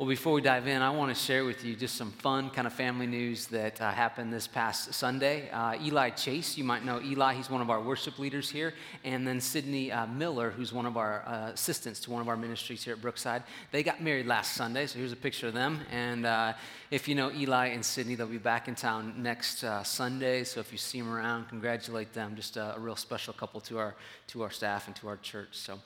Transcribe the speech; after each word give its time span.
Well, 0.00 0.08
before 0.08 0.32
we 0.32 0.40
dive 0.40 0.66
in, 0.66 0.80
I 0.80 0.88
want 0.88 1.14
to 1.14 1.22
share 1.22 1.44
with 1.44 1.62
you 1.62 1.76
just 1.76 1.94
some 1.94 2.10
fun 2.10 2.48
kind 2.48 2.66
of 2.66 2.72
family 2.72 3.06
news 3.06 3.48
that 3.48 3.78
uh, 3.82 3.90
happened 3.90 4.32
this 4.32 4.46
past 4.46 4.94
Sunday. 4.94 5.50
Uh, 5.50 5.76
Eli 5.78 6.08
Chase, 6.08 6.56
you 6.56 6.64
might 6.64 6.86
know 6.86 7.02
Eli, 7.02 7.34
he's 7.34 7.50
one 7.50 7.60
of 7.60 7.68
our 7.68 7.82
worship 7.82 8.18
leaders 8.18 8.48
here, 8.48 8.72
and 9.04 9.28
then 9.28 9.42
Sydney 9.42 9.92
uh, 9.92 10.06
Miller, 10.06 10.52
who's 10.52 10.72
one 10.72 10.86
of 10.86 10.96
our 10.96 11.22
uh, 11.26 11.50
assistants 11.52 12.00
to 12.00 12.10
one 12.10 12.22
of 12.22 12.30
our 12.30 12.36
ministries 12.38 12.82
here 12.82 12.94
at 12.94 13.02
Brookside. 13.02 13.42
They 13.72 13.82
got 13.82 14.02
married 14.02 14.24
last 14.24 14.54
Sunday, 14.54 14.86
so 14.86 14.98
here's 14.98 15.12
a 15.12 15.16
picture 15.16 15.48
of 15.48 15.52
them. 15.52 15.80
And 15.92 16.24
uh, 16.24 16.54
if 16.90 17.06
you 17.06 17.14
know 17.14 17.30
Eli 17.30 17.66
and 17.66 17.84
Sydney, 17.84 18.14
they'll 18.14 18.26
be 18.26 18.38
back 18.38 18.68
in 18.68 18.76
town 18.76 19.22
next 19.22 19.64
uh, 19.64 19.84
Sunday. 19.84 20.44
So 20.44 20.60
if 20.60 20.72
you 20.72 20.78
see 20.78 20.98
them 20.98 21.12
around, 21.12 21.50
congratulate 21.50 22.14
them. 22.14 22.36
Just 22.36 22.56
a, 22.56 22.74
a 22.74 22.80
real 22.80 22.96
special 22.96 23.34
couple 23.34 23.60
to 23.60 23.76
our 23.76 23.94
to 24.28 24.40
our 24.44 24.50
staff 24.50 24.86
and 24.86 24.96
to 24.96 25.08
our 25.08 25.18
church. 25.18 25.50
So. 25.52 25.78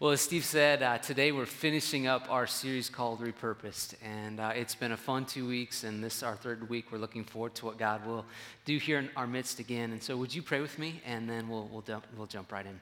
Well, 0.00 0.12
as 0.12 0.22
Steve 0.22 0.46
said, 0.46 0.82
uh, 0.82 0.96
today 0.96 1.30
we're 1.30 1.44
finishing 1.44 2.06
up 2.06 2.26
our 2.30 2.46
series 2.46 2.88
called 2.88 3.20
Repurposed. 3.20 3.96
And 4.02 4.40
uh, 4.40 4.52
it's 4.54 4.74
been 4.74 4.92
a 4.92 4.96
fun 4.96 5.26
two 5.26 5.46
weeks, 5.46 5.84
and 5.84 6.02
this 6.02 6.16
is 6.16 6.22
our 6.22 6.36
third 6.36 6.70
week. 6.70 6.90
We're 6.90 6.96
looking 6.96 7.22
forward 7.22 7.54
to 7.56 7.66
what 7.66 7.76
God 7.76 8.06
will 8.06 8.24
do 8.64 8.78
here 8.78 8.98
in 8.98 9.10
our 9.14 9.26
midst 9.26 9.58
again. 9.58 9.92
And 9.92 10.02
so, 10.02 10.16
would 10.16 10.34
you 10.34 10.40
pray 10.40 10.62
with 10.62 10.78
me? 10.78 11.02
And 11.04 11.28
then 11.28 11.50
we'll, 11.50 11.68
we'll, 11.70 11.82
dump, 11.82 12.06
we'll 12.16 12.26
jump 12.26 12.50
right 12.50 12.64
in. 12.64 12.80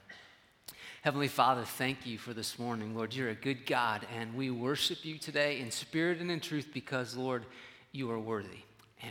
Heavenly 1.02 1.26
Father, 1.26 1.64
thank 1.64 2.06
you 2.06 2.18
for 2.18 2.32
this 2.32 2.56
morning. 2.56 2.94
Lord, 2.94 3.12
you're 3.12 3.30
a 3.30 3.34
good 3.34 3.66
God, 3.66 4.06
and 4.16 4.32
we 4.36 4.52
worship 4.52 5.04
you 5.04 5.18
today 5.18 5.58
in 5.58 5.72
spirit 5.72 6.20
and 6.20 6.30
in 6.30 6.38
truth 6.38 6.68
because, 6.72 7.16
Lord, 7.16 7.46
you 7.90 8.08
are 8.12 8.20
worthy. 8.20 8.60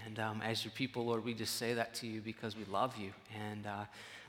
And 0.06 0.18
um, 0.18 0.42
as 0.42 0.64
your 0.64 0.72
people, 0.72 1.06
Lord, 1.06 1.26
we 1.26 1.34
just 1.34 1.58
say 1.58 1.74
that 1.74 1.94
to 1.96 2.08
you 2.08 2.22
because 2.22 2.56
we 2.56 2.64
love 2.72 2.96
you. 2.96 3.12
And 3.38 3.68
uh, 3.68 3.84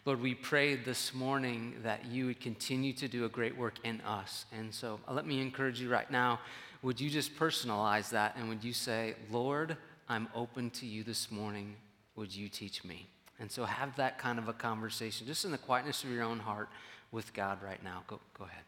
Lord, 0.08 0.22
we 0.22 0.34
pray 0.34 0.74
this 0.74 1.12
morning 1.12 1.74
that 1.82 2.06
you 2.06 2.24
would 2.24 2.40
continue 2.40 2.94
to 2.94 3.08
do 3.08 3.26
a 3.26 3.28
great 3.28 3.54
work 3.54 3.74
in 3.84 4.00
us. 4.00 4.46
And 4.56 4.72
so 4.72 4.98
uh, 5.06 5.12
let 5.12 5.26
me 5.26 5.38
encourage 5.42 5.82
you 5.82 5.90
right 5.90 6.10
now. 6.10 6.40
Would 6.80 6.98
you 6.98 7.10
just 7.10 7.36
personalize 7.36 8.08
that 8.08 8.34
and 8.34 8.48
would 8.48 8.64
you 8.64 8.72
say, 8.72 9.16
Lord, 9.30 9.76
I'm 10.08 10.28
open 10.34 10.70
to 10.70 10.86
you 10.86 11.04
this 11.04 11.30
morning. 11.30 11.76
Would 12.16 12.34
you 12.34 12.48
teach 12.48 12.84
me? 12.84 13.06
And 13.38 13.52
so 13.52 13.66
have 13.66 13.96
that 13.96 14.16
kind 14.16 14.38
of 14.38 14.48
a 14.48 14.54
conversation 14.54 15.26
just 15.26 15.44
in 15.44 15.50
the 15.50 15.58
quietness 15.58 16.02
of 16.04 16.10
your 16.10 16.22
own 16.22 16.38
heart 16.38 16.70
with 17.12 17.34
God 17.34 17.62
right 17.62 17.84
now. 17.84 18.02
Go, 18.06 18.18
go 18.38 18.46
ahead. 18.46 18.64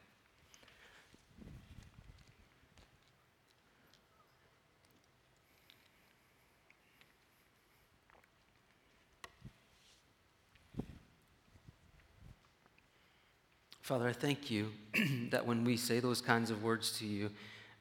Father, 13.91 14.07
I 14.07 14.13
thank 14.13 14.53
you 14.53 14.71
that 15.31 15.45
when 15.45 15.65
we 15.65 15.77
say 15.77 15.99
those 15.99 16.21
kinds 16.21 16.53
of 16.53 16.63
words 16.63 16.97
to 17.01 17.05
you, 17.05 17.29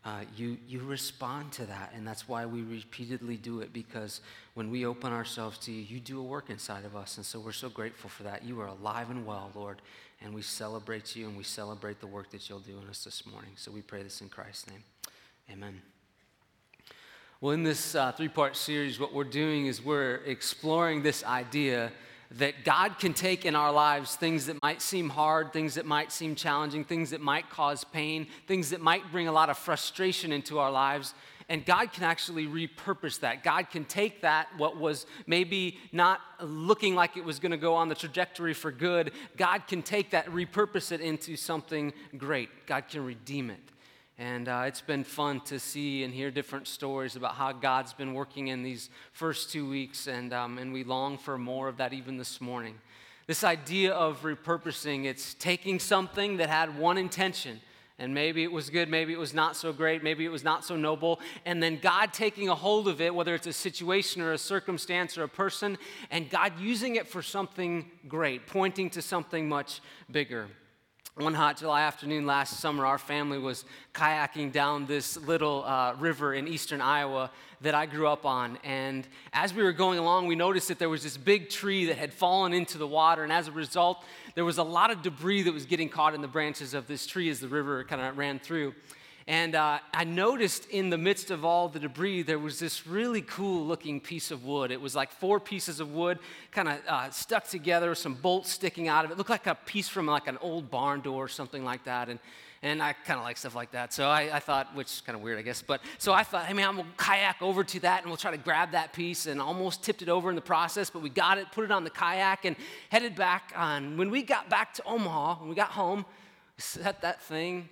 uh, 0.04 0.22
you, 0.36 0.58
you 0.68 0.80
respond 0.80 1.52
to 1.52 1.68
that. 1.68 1.92
And 1.96 2.08
that's 2.08 2.28
why 2.28 2.48
we 2.48 2.64
repeatedly 2.64 3.38
do 3.38 3.60
it, 3.60 3.72
because 3.72 4.22
when 4.56 4.72
we 4.72 4.88
open 4.88 5.14
ourselves 5.14 5.60
to 5.60 5.72
you, 5.72 5.84
you 5.84 6.00
do 6.00 6.20
a 6.20 6.24
work 6.24 6.50
inside 6.50 6.84
of 6.84 6.96
us. 6.96 7.18
And 7.18 7.26
so 7.28 7.40
we're 7.40 7.52
so 7.52 7.70
grateful 7.70 8.10
for 8.10 8.24
that. 8.24 8.44
You 8.44 8.60
are 8.60 8.66
alive 8.66 9.12
and 9.12 9.24
well, 9.24 9.52
Lord, 9.54 9.84
and 10.20 10.34
we 10.34 10.42
celebrate 10.42 11.16
you 11.16 11.28
and 11.28 11.38
we 11.38 11.44
celebrate 11.44 12.00
the 12.00 12.08
work 12.08 12.32
that 12.32 12.50
you'll 12.50 12.58
do 12.58 12.80
in 12.82 12.90
us 12.90 13.04
this 13.04 13.28
morning. 13.28 13.52
So 13.56 13.70
we 13.72 13.84
pray 13.84 14.02
this 14.02 14.20
in 14.22 14.30
Christ's 14.30 14.68
name. 14.68 14.84
Amen. 15.52 15.80
Well, 17.40 17.52
in 17.52 17.62
this 17.62 17.94
uh, 17.94 18.14
three 18.14 18.30
part 18.30 18.58
series, 18.58 19.00
what 19.00 19.14
we're 19.14 19.26
doing 19.26 19.68
is 19.68 19.86
we're 19.86 20.22
exploring 20.26 21.04
this 21.04 21.24
idea 21.24 21.92
that 22.32 22.64
God 22.64 23.00
can 23.00 23.14
take 23.14 23.46
in 23.46 23.56
our 23.56 23.72
lives 23.72 24.16
things 24.16 24.46
that 24.46 24.62
might 24.62 24.82
seem 24.82 25.10
hard, 25.10 25.52
things 25.52 25.76
that 25.76 25.86
might 25.86 26.12
seem 26.12 26.36
challenging, 26.36 26.84
things 26.84 27.10
that 27.10 27.22
might 27.22 27.50
cause 27.50 27.84
pain, 27.84 28.28
things 28.48 28.70
that 28.70 28.82
might 28.82 29.12
bring 29.12 29.28
a 29.28 29.32
lot 29.32 29.50
of 29.50 29.58
frustration 29.58 30.32
into 30.32 30.60
our 30.60 30.72
lives. 30.72 31.14
And 31.50 31.66
God 31.66 31.92
can 31.92 32.04
actually 32.04 32.46
repurpose 32.46 33.22
that. 33.22 33.44
God 33.44 33.72
can 33.72 33.84
take 33.84 34.22
that, 34.22 34.48
what 34.58 34.78
was 34.78 35.08
maybe 35.26 35.80
not 35.92 36.22
looking 36.40 36.94
like 36.94 37.18
it 37.18 37.26
was 37.26 37.40
going 37.40 37.52
to 37.52 37.58
go 37.58 37.74
on 37.74 37.90
the 37.90 37.96
trajectory 37.96 38.54
for 38.54 38.72
good, 38.72 39.12
God 39.36 39.66
can 39.68 39.82
take 39.82 40.12
that, 40.12 40.28
repurpose 40.28 40.92
it 40.92 41.02
into 41.02 41.36
something 41.36 41.92
great. 42.16 42.68
God 42.68 42.88
can 42.88 43.04
redeem 43.04 43.50
it. 43.50 43.60
And 44.20 44.50
uh, 44.50 44.64
it's 44.66 44.82
been 44.82 45.06
fun 45.06 45.40
to 45.46 45.60
see 45.60 46.04
and 46.04 46.14
hear 46.14 46.30
different 46.30 46.68
stories 46.68 47.16
about 47.16 47.36
how 47.36 47.54
God's 47.54 47.94
been 47.94 48.14
working 48.14 48.50
in 48.50 48.64
these 48.64 48.90
first 49.14 49.50
two 49.50 49.70
weeks, 49.70 50.08
and, 50.08 50.34
um, 50.34 50.58
and 50.58 50.74
we 50.74 50.84
long 50.84 51.18
for 51.18 51.38
more 51.38 51.70
of 51.70 51.78
that 51.78 51.94
even 51.94 52.18
this 52.18 52.42
morning. 52.42 52.76
This 53.28 53.46
idea 53.46 53.94
of 53.94 54.24
repurposing, 54.24 55.06
it's 55.06 55.36
taking 55.36 55.80
something 55.80 56.36
that 56.36 56.50
had 56.50 56.78
one 56.78 56.98
intention, 56.98 57.62
and 57.98 58.14
maybe 58.14 58.44
it 58.44 58.52
was 58.52 58.70
good, 58.70 58.90
maybe 58.90 59.14
it 59.14 59.20
was 59.20 59.34
not 59.34 59.56
so 59.56 59.72
great, 59.72 60.04
maybe 60.04 60.26
it 60.26 60.30
was 60.30 60.44
not 60.44 60.66
so 60.66 60.76
noble, 60.76 61.22
and 61.46 61.64
then 61.64 61.80
God 61.82 62.12
taking 62.12 62.50
a 62.50 62.56
hold 62.56 62.90
of 62.90 63.00
it, 63.00 63.16
whether 63.16 63.34
it's 63.34 63.48
a 63.48 63.54
situation 63.54 64.22
or 64.22 64.34
a 64.34 64.38
circumstance 64.38 65.18
or 65.18 65.24
a 65.24 65.30
person, 65.30 65.78
and 66.12 66.30
God 66.30 66.60
using 66.60 66.98
it 66.98 67.08
for 67.08 67.22
something 67.22 67.90
great, 68.10 68.48
pointing 68.48 68.90
to 68.90 69.02
something 69.02 69.48
much 69.48 69.80
bigger. 70.12 70.50
One 71.16 71.34
hot 71.34 71.58
July 71.58 71.82
afternoon 71.82 72.26
last 72.26 72.62
summer, 72.62 72.86
our 72.86 72.98
family 72.98 73.40
was 73.40 73.66
kayaking 73.94 74.54
down 74.54 74.86
this 74.86 75.18
little 75.18 75.66
uh, 75.66 75.94
river 75.96 76.34
in 76.34 76.48
eastern 76.48 76.80
Iowa 76.80 77.30
that 77.60 77.76
I 77.76 77.88
grew 77.88 78.08
up 78.08 78.26
on. 78.26 78.58
And 78.64 79.06
as 79.34 79.54
we 79.54 79.64
were 79.64 79.74
going 79.74 80.00
along, 80.00 80.28
we 80.28 80.36
noticed 80.36 80.70
that 80.70 80.80
there 80.80 80.88
was 80.88 81.04
this 81.04 81.18
big 81.18 81.50
tree 81.50 81.86
that 81.86 81.98
had 81.98 82.14
fallen 82.14 82.54
into 82.54 82.78
the 82.78 82.88
water. 82.88 83.24
And 83.24 83.34
as 83.34 83.50
a 83.50 83.52
result, 83.52 84.04
there 84.36 84.46
was 84.46 84.60
a 84.60 84.64
lot 84.64 84.92
of 84.92 85.02
debris 85.02 85.42
that 85.44 85.54
was 85.54 85.66
getting 85.66 85.90
caught 85.90 86.14
in 86.14 86.22
the 86.22 86.28
branches 86.28 86.74
of 86.74 86.88
this 86.88 87.06
tree 87.06 87.30
as 87.30 87.42
the 87.42 87.50
river 87.50 87.84
kind 87.84 88.02
of 88.02 88.18
ran 88.18 88.40
through. 88.40 88.74
And 89.30 89.54
uh, 89.54 89.78
I 89.94 90.06
noticed 90.06 90.68
in 90.72 90.90
the 90.90 90.98
midst 90.98 91.30
of 91.30 91.46
all 91.46 91.70
the 91.70 91.78
debris, 91.78 92.24
there 92.24 92.40
was 92.40 92.58
this 92.58 92.88
really 92.88 93.22
cool 93.22 93.64
looking 93.64 94.00
piece 94.00 94.32
of 94.32 94.44
wood. 94.44 94.72
It 94.72 94.82
was 94.82 94.96
like 94.96 95.12
four 95.12 95.40
pieces 95.40 95.80
of 95.80 95.94
wood 95.94 96.18
kind 96.52 96.68
of 96.68 96.80
uh, 96.88 97.12
stuck 97.12 97.48
together, 97.48 97.94
some 97.94 98.16
bolts 98.16 98.50
sticking 98.50 98.88
out 98.88 99.06
of 99.06 99.12
it. 99.12 99.14
it. 99.14 99.18
Looked 99.20 99.30
like 99.30 99.46
a 99.46 99.54
piece 99.54 99.88
from 99.88 100.08
like 100.08 100.26
an 100.26 100.40
old 100.42 100.72
barn 100.72 101.02
door 101.02 101.26
or 101.26 101.28
something 101.28 101.64
like 101.64 101.84
that. 101.84 102.10
And, 102.10 102.20
and 102.64 102.82
I 102.82 102.94
kind 102.94 103.20
of 103.20 103.24
like 103.24 103.38
stuff 103.38 103.54
like 103.54 103.70
that. 103.74 103.94
So 103.94 104.10
I, 104.10 104.38
I 104.38 104.40
thought, 104.40 104.76
which 104.76 104.88
is 104.88 105.02
kind 105.02 105.16
of 105.16 105.22
weird, 105.22 105.38
I 105.38 105.44
guess. 105.44 105.62
But 105.62 105.82
so 106.00 106.12
I 106.12 106.24
thought, 106.24 106.46
hey 106.46 106.54
man, 106.56 106.68
I'm 106.68 106.78
gonna 106.78 106.88
kayak 106.98 107.40
over 107.40 107.64
to 107.64 107.80
that 107.82 108.02
and 108.02 108.10
we'll 108.10 108.18
try 108.18 108.32
to 108.32 108.38
grab 108.38 108.72
that 108.72 108.94
piece 108.94 109.28
and 109.28 109.40
almost 109.40 109.84
tipped 109.84 110.02
it 110.02 110.10
over 110.10 110.32
in 110.32 110.36
the 110.36 110.42
process. 110.42 110.90
But 110.90 111.04
we 111.04 111.10
got 111.12 111.38
it, 111.38 111.52
put 111.52 111.66
it 111.66 111.72
on 111.72 111.84
the 111.84 111.92
kayak, 111.92 112.46
and 112.46 112.56
headed 112.90 113.16
back 113.16 113.54
on. 113.56 113.96
When 113.96 114.10
we 114.10 114.24
got 114.24 114.50
back 114.50 114.74
to 114.74 114.84
Omaha, 114.86 115.36
when 115.42 115.50
we 115.50 115.56
got 115.56 115.70
home, 115.70 116.04
set 116.58 117.02
that 117.04 117.22
thing 117.22 117.70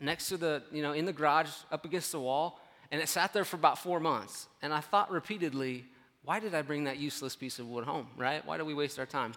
next 0.00 0.28
to 0.28 0.36
the, 0.36 0.62
you 0.72 0.82
know, 0.82 0.92
in 0.92 1.04
the 1.04 1.12
garage 1.12 1.50
up 1.70 1.84
against 1.84 2.12
the 2.12 2.20
wall, 2.20 2.60
and 2.90 3.00
it 3.00 3.08
sat 3.08 3.32
there 3.32 3.44
for 3.44 3.56
about 3.56 3.78
four 3.78 4.00
months. 4.00 4.48
And 4.62 4.72
I 4.72 4.80
thought 4.80 5.10
repeatedly, 5.10 5.84
why 6.24 6.40
did 6.40 6.54
I 6.54 6.62
bring 6.62 6.84
that 6.84 6.98
useless 6.98 7.36
piece 7.36 7.58
of 7.58 7.68
wood 7.68 7.84
home, 7.84 8.08
right? 8.16 8.44
Why 8.46 8.56
do 8.56 8.64
we 8.64 8.74
waste 8.74 8.98
our 8.98 9.06
time? 9.06 9.34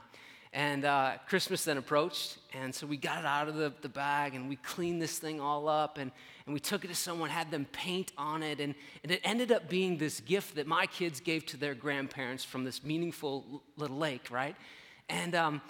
And 0.54 0.86
uh, 0.86 1.14
Christmas 1.28 1.66
then 1.66 1.78
approached, 1.78 2.38
and 2.54 2.74
so 2.74 2.88
we 2.88 2.96
got 2.96 3.20
it 3.20 3.26
out 3.26 3.50
of 3.50 3.56
the, 3.56 3.74
the 3.82 3.90
bag 3.90 4.34
and 4.34 4.48
we 4.48 4.56
cleaned 4.56 5.02
this 5.02 5.20
thing 5.20 5.42
all 5.42 5.68
up 5.68 5.98
and, 5.98 6.10
and 6.46 6.54
we 6.54 6.60
took 6.60 6.86
it 6.86 6.88
to 6.88 6.96
someone, 6.96 7.30
had 7.30 7.52
them 7.52 7.66
paint 7.74 8.14
on 8.18 8.42
it, 8.42 8.62
and, 8.62 8.74
and 9.04 9.12
it 9.12 9.20
ended 9.26 9.52
up 9.52 9.70
being 9.70 9.98
this 9.98 10.22
gift 10.22 10.56
that 10.56 10.66
my 10.66 10.86
kids 10.86 11.20
gave 11.20 11.46
to 11.48 11.58
their 11.58 11.76
grandparents 11.76 12.46
from 12.46 12.64
this 12.64 12.84
meaningful 12.84 13.62
little 13.76 13.98
lake, 13.98 14.32
right? 14.32 14.56
And 15.10 15.36
um, 15.36 15.62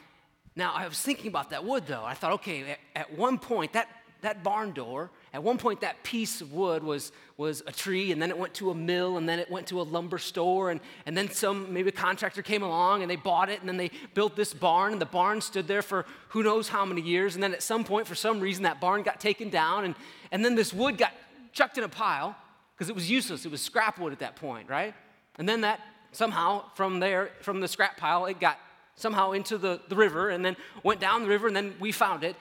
now 0.55 0.73
I 0.73 0.87
was 0.87 1.01
thinking 1.01 1.27
about 1.27 1.49
that 1.49 1.65
wood 1.65 1.87
though. 1.87 2.05
I 2.05 2.13
thought, 2.13 2.33
okay, 2.33 2.71
at, 2.71 2.79
at 2.95 3.17
one 3.17 3.39
point, 3.39 3.73
that 3.73 3.89
that 4.22 4.44
barn 4.44 4.72
door, 4.72 5.09
at 5.33 5.44
one 5.44 5.57
point 5.57 5.81
that 5.81 6.03
piece 6.03 6.41
of 6.41 6.53
wood 6.53 6.83
was, 6.83 7.11
was 7.38 7.61
a 7.67 7.72
tree, 7.72 8.11
and 8.11 8.22
then 8.22 8.29
it 8.29 8.38
went 8.38 8.53
to 8.55 8.72
a 8.72 8.75
mill, 8.75 9.17
and 9.17 9.28
then 9.28 9.39
it 9.39 9.50
went 9.50 9.67
to 9.67 9.79
a 9.79 9.83
lumber 9.83 10.17
store, 10.17 10.72
and, 10.72 10.79
and 11.05 11.16
then 11.16 11.29
some, 11.29 11.72
maybe 11.72 11.89
a 11.89 11.91
contractor 11.91 12.41
came 12.41 12.63
along 12.63 13.01
and 13.01 13.11
they 13.11 13.16
bought 13.16 13.50
it, 13.50 13.59
and 13.59 13.69
then 13.69 13.78
they 13.78 13.91
built 14.13 14.35
this 14.35 14.53
barn, 14.53 14.91
and 14.94 15.01
the 15.01 15.05
barn 15.05 15.41
stood 15.41 15.67
there 15.67 15.81
for 15.81 16.05
who 16.29 16.44
knows 16.44 16.69
how 16.69 16.85
many 16.85 17.01
years, 17.01 17.35
and 17.35 17.44
then 17.44 17.53
at 17.53 17.61
some 17.61 17.83
point, 17.83 18.07
for 18.07 18.16
some 18.16 18.39
reason, 18.39 18.63
that 18.63 18.81
barn 18.81 19.03
got 19.03 19.19
taken 19.19 19.50
down, 19.50 19.85
and, 19.85 19.95
and 20.31 20.44
then 20.44 20.55
this 20.55 20.73
wood 20.73 20.97
got 20.97 21.13
chucked 21.53 21.78
in 21.78 21.84
a 21.84 21.89
pile 21.89 22.35
because 22.73 22.89
it 22.89 22.95
was 22.95 23.09
useless. 23.09 23.46
It 23.46 23.52
was 23.52 23.61
scrap 23.61 23.99
wood 23.99 24.14
at 24.14 24.19
that 24.19 24.35
point, 24.35 24.69
right? 24.69 24.93
And 25.37 25.47
then 25.47 25.61
that 25.61 25.79
somehow 26.11 26.66
from 26.75 26.99
there, 26.99 27.31
from 27.41 27.59
the 27.59 27.67
scrap 27.67 27.97
pile, 27.97 28.25
it 28.25 28.40
got 28.40 28.59
somehow 28.96 29.31
into 29.31 29.58
the, 29.58 29.79
the 29.90 29.96
river 29.96 30.29
and 30.29 30.43
then 30.43 30.55
went 30.84 30.99
down 30.99 31.23
the 31.23 31.29
river, 31.29 31.47
and 31.47 31.55
then 31.55 31.75
we 31.79 31.91
found 31.91 32.23
it. 32.23 32.35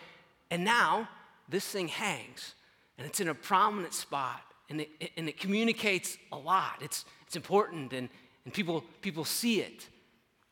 And 0.51 0.65
now 0.65 1.09
this 1.49 1.67
thing 1.67 1.89
hangs 1.89 2.55
and 2.99 3.07
it's 3.07 3.21
in 3.21 3.29
a 3.29 3.35
prominent 3.35 3.95
spot 3.95 4.41
and 4.69 4.81
it, 4.81 4.91
and 5.17 5.29
it 5.29 5.39
communicates 5.39 6.19
a 6.33 6.37
lot. 6.37 6.81
It's, 6.81 7.05
it's 7.27 7.37
important 7.37 7.93
and, 7.93 8.09
and 8.45 8.53
people, 8.53 8.85
people 9.03 9.25
see 9.25 9.61
it. 9.61 9.89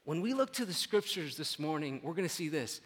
When 0.04 0.20
we 0.20 0.34
look 0.34 0.52
to 0.54 0.64
the 0.64 0.74
scriptures 0.74 1.36
this 1.36 1.58
morning, 1.58 2.00
we're 2.02 2.12
going 2.12 2.28
to 2.28 2.34
see 2.34 2.48
this 2.48 2.80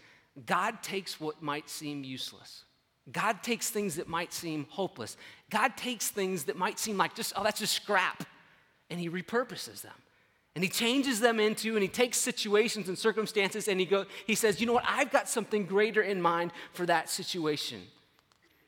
God 0.47 0.83
takes 0.83 1.21
what 1.21 1.43
might 1.43 1.69
seem 1.69 2.05
useless. 2.05 2.65
God 3.11 3.43
takes 3.43 3.71
things 3.71 3.97
that 3.97 4.09
might 4.09 4.33
seem 4.33 4.67
hopeless. 4.69 5.17
God 5.51 5.77
takes 5.77 6.11
things 6.11 6.45
that 6.45 6.57
might 6.57 6.79
seem 6.79 6.97
like 6.97 7.15
just, 7.15 7.33
oh, 7.37 7.43
that's 7.43 7.61
just 7.61 7.73
scrap, 7.73 8.25
and 8.91 9.01
He 9.01 9.09
repurposes 9.09 9.83
them. 9.83 9.95
And 10.55 10.63
He 10.63 10.69
changes 10.69 11.21
them 11.21 11.41
into, 11.41 11.75
and 11.75 11.83
He 11.83 11.89
takes 11.89 12.19
situations 12.19 12.89
and 12.89 12.99
circumstances, 12.99 13.67
and 13.67 13.81
He, 13.81 13.87
go, 13.87 14.05
he 14.27 14.35
says, 14.35 14.61
you 14.61 14.67
know 14.67 14.75
what, 14.75 14.85
I've 14.87 15.11
got 15.11 15.29
something 15.29 15.65
greater 15.65 16.03
in 16.03 16.21
mind 16.21 16.53
for 16.73 16.85
that 16.87 17.09
situation. 17.09 17.81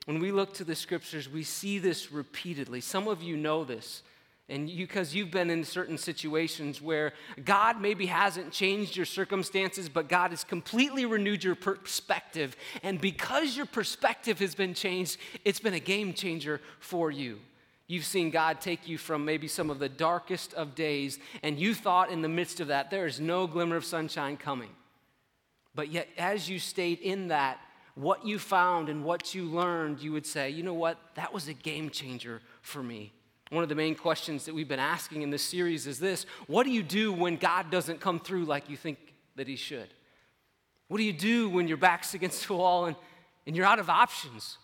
When 0.05 0.19
we 0.19 0.31
look 0.31 0.53
to 0.55 0.63
the 0.63 0.75
scriptures, 0.75 1.29
we 1.29 1.43
see 1.43 1.79
this 1.79 2.11
repeatedly. 2.11 2.81
Some 2.81 3.07
of 3.07 3.21
you 3.21 3.37
know 3.37 3.63
this. 3.63 4.03
And 4.49 4.67
because 4.67 5.15
you, 5.15 5.23
have 5.23 5.31
been 5.31 5.49
in 5.49 5.63
certain 5.63 5.97
situations 5.97 6.81
where 6.81 7.13
God 7.45 7.79
maybe 7.79 8.07
hasn't 8.07 8.51
changed 8.51 8.97
your 8.97 9.05
circumstances, 9.05 9.87
but 9.87 10.09
God 10.09 10.31
has 10.31 10.43
completely 10.43 11.05
renewed 11.05 11.41
your 11.41 11.55
perspective. 11.55 12.57
And 12.83 12.99
because 12.99 13.55
your 13.55 13.65
perspective 13.65 14.39
has 14.39 14.53
been 14.53 14.73
changed, 14.73 15.17
it's 15.45 15.61
been 15.61 15.73
a 15.73 15.79
game 15.79 16.13
changer 16.13 16.59
for 16.79 17.11
you. 17.11 17.39
You've 17.87 18.05
seen 18.05 18.29
God 18.29 18.59
take 18.59 18.87
you 18.87 18.97
from 18.97 19.23
maybe 19.23 19.47
some 19.47 19.69
of 19.69 19.79
the 19.79 19.89
darkest 19.89 20.53
of 20.53 20.75
days, 20.75 21.19
and 21.43 21.59
you 21.59 21.73
thought 21.73 22.09
in 22.09 22.21
the 22.21 22.29
midst 22.29 22.59
of 22.59 22.67
that, 22.67 22.89
there 22.89 23.05
is 23.05 23.19
no 23.19 23.47
glimmer 23.47 23.75
of 23.75 23.85
sunshine 23.85 24.37
coming. 24.37 24.69
But 25.75 25.91
yet, 25.91 26.09
as 26.17 26.49
you 26.49 26.59
stayed 26.59 26.99
in 26.99 27.29
that, 27.29 27.59
what 27.95 28.25
you 28.25 28.39
found 28.39 28.89
and 28.89 29.03
what 29.03 29.35
you 29.35 29.45
learned, 29.45 30.01
you 30.01 30.11
would 30.11 30.25
say, 30.25 30.49
you 30.49 30.63
know 30.63 30.73
what, 30.73 30.97
that 31.15 31.33
was 31.33 31.47
a 31.47 31.53
game 31.53 31.89
changer 31.89 32.41
for 32.61 32.81
me. 32.81 33.11
One 33.49 33.63
of 33.63 33.69
the 33.69 33.75
main 33.75 33.95
questions 33.95 34.45
that 34.45 34.55
we've 34.55 34.67
been 34.67 34.79
asking 34.79 35.23
in 35.23 35.29
this 35.29 35.43
series 35.43 35.85
is 35.85 35.99
this 35.99 36.25
What 36.47 36.63
do 36.63 36.71
you 36.71 36.83
do 36.83 37.11
when 37.11 37.35
God 37.35 37.69
doesn't 37.69 37.99
come 37.99 38.19
through 38.19 38.45
like 38.45 38.69
you 38.69 38.77
think 38.77 38.97
that 39.35 39.47
He 39.47 39.57
should? 39.57 39.89
What 40.87 40.97
do 40.97 41.03
you 41.03 41.13
do 41.13 41.49
when 41.49 41.67
your 41.67 41.77
back's 41.77 42.13
against 42.13 42.47
the 42.47 42.53
wall 42.53 42.85
and, 42.85 42.95
and 43.45 43.55
you're 43.55 43.65
out 43.65 43.79
of 43.79 43.89
options? 43.89 44.57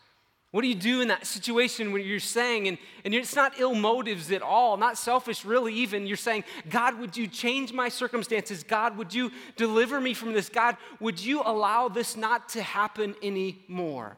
What 0.51 0.61
do 0.61 0.69
you 0.69 0.75
do 0.75 1.01
in 1.01 1.09
that 1.09 1.27
situation 1.27 1.91
when 1.91 2.05
you're 2.05 2.19
saying, 2.21 2.69
and, 2.69 2.77
and 3.03 3.13
it's 3.13 3.35
not 3.35 3.59
ill 3.59 3.75
motives 3.75 4.31
at 4.31 4.41
all, 4.41 4.77
not 4.77 4.97
selfish 4.97 5.43
really 5.43 5.73
even, 5.73 6.07
you're 6.07 6.15
saying, 6.15 6.45
God, 6.69 6.97
would 6.99 7.17
you 7.17 7.27
change 7.27 7.73
my 7.73 7.89
circumstances? 7.89 8.63
God, 8.63 8.97
would 8.97 9.13
you 9.13 9.31
deliver 9.57 9.99
me 9.99 10.13
from 10.13 10.31
this? 10.31 10.47
God, 10.47 10.77
would 11.01 11.19
you 11.19 11.41
allow 11.43 11.89
this 11.89 12.15
not 12.15 12.47
to 12.49 12.61
happen 12.61 13.13
anymore? 13.21 14.15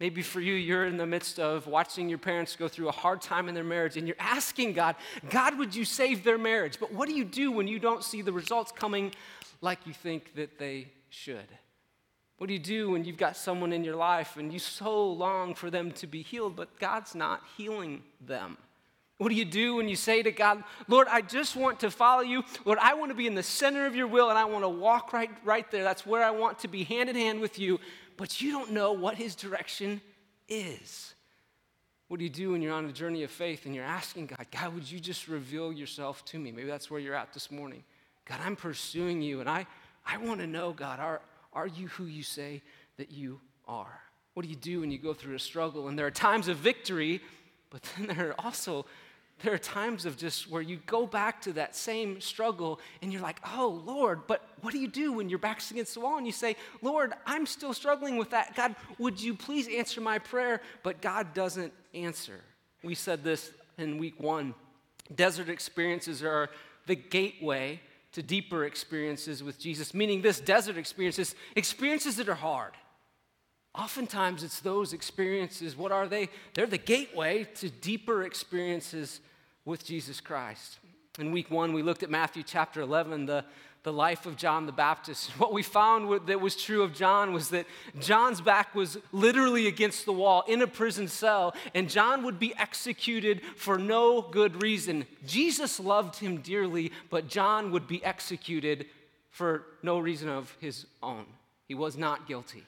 Maybe 0.00 0.20
for 0.20 0.40
you, 0.40 0.52
you're 0.52 0.84
in 0.84 0.98
the 0.98 1.06
midst 1.06 1.40
of 1.40 1.66
watching 1.66 2.10
your 2.10 2.18
parents 2.18 2.56
go 2.56 2.68
through 2.68 2.88
a 2.88 2.92
hard 2.92 3.22
time 3.22 3.48
in 3.48 3.54
their 3.54 3.64
marriage 3.64 3.96
and 3.96 4.06
you're 4.06 4.16
asking 4.18 4.74
God, 4.74 4.96
God, 5.30 5.56
would 5.56 5.74
you 5.74 5.86
save 5.86 6.24
their 6.24 6.36
marriage? 6.36 6.78
But 6.78 6.92
what 6.92 7.08
do 7.08 7.14
you 7.14 7.24
do 7.24 7.50
when 7.50 7.68
you 7.68 7.78
don't 7.78 8.04
see 8.04 8.20
the 8.20 8.32
results 8.32 8.70
coming 8.70 9.14
like 9.62 9.86
you 9.86 9.94
think 9.94 10.34
that 10.34 10.58
they 10.58 10.88
should? 11.08 11.48
What 12.44 12.48
do 12.48 12.52
you 12.52 12.58
do 12.58 12.90
when 12.90 13.06
you've 13.06 13.16
got 13.16 13.38
someone 13.38 13.72
in 13.72 13.84
your 13.84 13.96
life 13.96 14.36
and 14.36 14.52
you 14.52 14.58
so 14.58 15.10
long 15.10 15.54
for 15.54 15.70
them 15.70 15.92
to 15.92 16.06
be 16.06 16.20
healed, 16.20 16.56
but 16.56 16.78
God's 16.78 17.14
not 17.14 17.40
healing 17.56 18.02
them? 18.20 18.58
What 19.16 19.30
do 19.30 19.34
you 19.34 19.46
do 19.46 19.76
when 19.76 19.88
you 19.88 19.96
say 19.96 20.22
to 20.22 20.30
God, 20.30 20.62
Lord, 20.86 21.08
I 21.08 21.22
just 21.22 21.56
want 21.56 21.80
to 21.80 21.90
follow 21.90 22.20
you. 22.20 22.44
Lord, 22.66 22.78
I 22.82 22.92
want 22.92 23.12
to 23.12 23.14
be 23.14 23.26
in 23.26 23.34
the 23.34 23.42
center 23.42 23.86
of 23.86 23.96
your 23.96 24.08
will 24.08 24.28
and 24.28 24.38
I 24.38 24.44
want 24.44 24.62
to 24.62 24.68
walk 24.68 25.14
right, 25.14 25.30
right 25.42 25.70
there. 25.70 25.84
That's 25.84 26.04
where 26.04 26.22
I 26.22 26.32
want 26.32 26.58
to 26.58 26.68
be 26.68 26.84
hand 26.84 27.08
in 27.08 27.16
hand 27.16 27.40
with 27.40 27.58
you 27.58 27.80
but 28.16 28.40
you 28.40 28.52
don't 28.52 28.72
know 28.72 28.92
what 28.92 29.16
his 29.16 29.34
direction 29.34 30.00
is. 30.48 31.14
What 32.08 32.18
do 32.18 32.24
you 32.24 32.30
do 32.30 32.52
when 32.52 32.62
you're 32.62 32.74
on 32.74 32.84
a 32.84 32.92
journey 32.92 33.22
of 33.22 33.30
faith 33.30 33.66
and 33.66 33.74
you're 33.74 33.84
asking 33.84 34.26
God, 34.26 34.46
God, 34.52 34.74
would 34.74 34.90
you 34.90 35.00
just 35.00 35.26
reveal 35.26 35.72
yourself 35.72 36.24
to 36.26 36.38
me? 36.38 36.52
Maybe 36.52 36.68
that's 36.68 36.90
where 36.90 37.00
you're 37.00 37.14
at 37.14 37.32
this 37.32 37.50
morning. 37.50 37.82
God, 38.26 38.38
I'm 38.44 38.56
pursuing 38.56 39.20
you, 39.20 39.40
and 39.40 39.48
I, 39.48 39.66
I 40.06 40.18
want 40.18 40.40
to 40.40 40.46
know, 40.46 40.72
God, 40.72 41.00
are, 41.00 41.20
are 41.54 41.66
you 41.66 41.88
who 41.88 42.04
you 42.04 42.22
say 42.22 42.62
that 42.96 43.10
you 43.10 43.40
are? 43.66 44.00
What 44.34 44.42
do 44.42 44.48
you 44.48 44.56
do 44.56 44.80
when 44.80 44.90
you 44.90 44.98
go 44.98 45.14
through 45.14 45.36
a 45.36 45.40
struggle? 45.40 45.88
And 45.88 45.98
there 45.98 46.06
are 46.06 46.10
times 46.10 46.48
of 46.48 46.56
victory, 46.56 47.20
but 47.70 47.82
then 47.96 48.16
there 48.16 48.30
are 48.30 48.40
also 48.44 48.86
there 49.42 49.52
are 49.52 49.58
times 49.58 50.06
of 50.06 50.16
just 50.16 50.48
where 50.48 50.62
you 50.62 50.78
go 50.86 51.06
back 51.06 51.42
to 51.42 51.52
that 51.54 51.74
same 51.74 52.20
struggle 52.20 52.78
and 53.02 53.12
you're 53.12 53.20
like, 53.20 53.40
oh, 53.56 53.82
Lord, 53.84 54.26
but 54.26 54.48
what 54.60 54.72
do 54.72 54.78
you 54.78 54.88
do 54.88 55.12
when 55.12 55.28
your 55.28 55.40
back's 55.40 55.70
against 55.70 55.94
the 55.94 56.00
wall 56.00 56.16
and 56.16 56.26
you 56.26 56.32
say, 56.32 56.56
Lord, 56.82 57.12
I'm 57.26 57.44
still 57.44 57.74
struggling 57.74 58.16
with 58.16 58.30
that. 58.30 58.54
God, 58.54 58.76
would 58.98 59.20
you 59.20 59.34
please 59.34 59.68
answer 59.68 60.00
my 60.00 60.18
prayer? 60.18 60.60
But 60.82 61.02
God 61.02 61.34
doesn't 61.34 61.72
answer. 61.92 62.40
We 62.82 62.94
said 62.94 63.24
this 63.24 63.50
in 63.76 63.98
week 63.98 64.20
one. 64.20 64.54
Desert 65.14 65.48
experiences 65.48 66.22
are 66.22 66.48
the 66.86 66.94
gateway 66.94 67.80
to 68.14 68.22
deeper 68.22 68.64
experiences 68.64 69.42
with 69.42 69.58
Jesus, 69.58 69.92
meaning 69.92 70.22
this 70.22 70.40
desert 70.40 70.78
experiences, 70.78 71.34
experiences 71.56 72.16
that 72.16 72.28
are 72.28 72.34
hard. 72.34 72.72
Oftentimes, 73.74 74.44
it's 74.44 74.60
those 74.60 74.92
experiences. 74.92 75.76
What 75.76 75.90
are 75.90 76.06
they? 76.06 76.28
They're 76.54 76.66
the 76.66 76.78
gateway 76.78 77.44
to 77.56 77.68
deeper 77.68 78.22
experiences 78.22 79.20
with 79.64 79.84
Jesus 79.84 80.20
Christ. 80.20 80.78
In 81.18 81.32
week 81.32 81.50
one, 81.50 81.72
we 81.72 81.82
looked 81.82 82.04
at 82.04 82.10
Matthew 82.10 82.44
chapter 82.44 82.80
11, 82.80 83.26
the, 83.26 83.44
the 83.84 83.92
life 83.92 84.26
of 84.26 84.36
John 84.36 84.66
the 84.66 84.72
Baptist. 84.72 85.30
What 85.38 85.52
we 85.52 85.62
found 85.62 86.26
that 86.26 86.40
was 86.40 86.56
true 86.56 86.82
of 86.82 86.94
John 86.94 87.32
was 87.32 87.50
that 87.50 87.66
John's 88.00 88.40
back 88.40 88.74
was 88.74 88.98
literally 89.12 89.66
against 89.66 90.06
the 90.06 90.12
wall 90.12 90.42
in 90.48 90.62
a 90.62 90.66
prison 90.66 91.06
cell, 91.06 91.54
and 91.74 91.88
John 91.88 92.24
would 92.24 92.38
be 92.38 92.54
executed 92.56 93.42
for 93.56 93.78
no 93.78 94.22
good 94.22 94.62
reason. 94.62 95.06
Jesus 95.26 95.78
loved 95.78 96.16
him 96.16 96.38
dearly, 96.38 96.92
but 97.10 97.28
John 97.28 97.70
would 97.70 97.86
be 97.86 98.02
executed 98.02 98.86
for 99.30 99.64
no 99.82 99.98
reason 99.98 100.28
of 100.28 100.56
his 100.60 100.86
own. 101.02 101.26
He 101.68 101.74
was 101.74 101.96
not 101.96 102.26
guilty. 102.26 102.64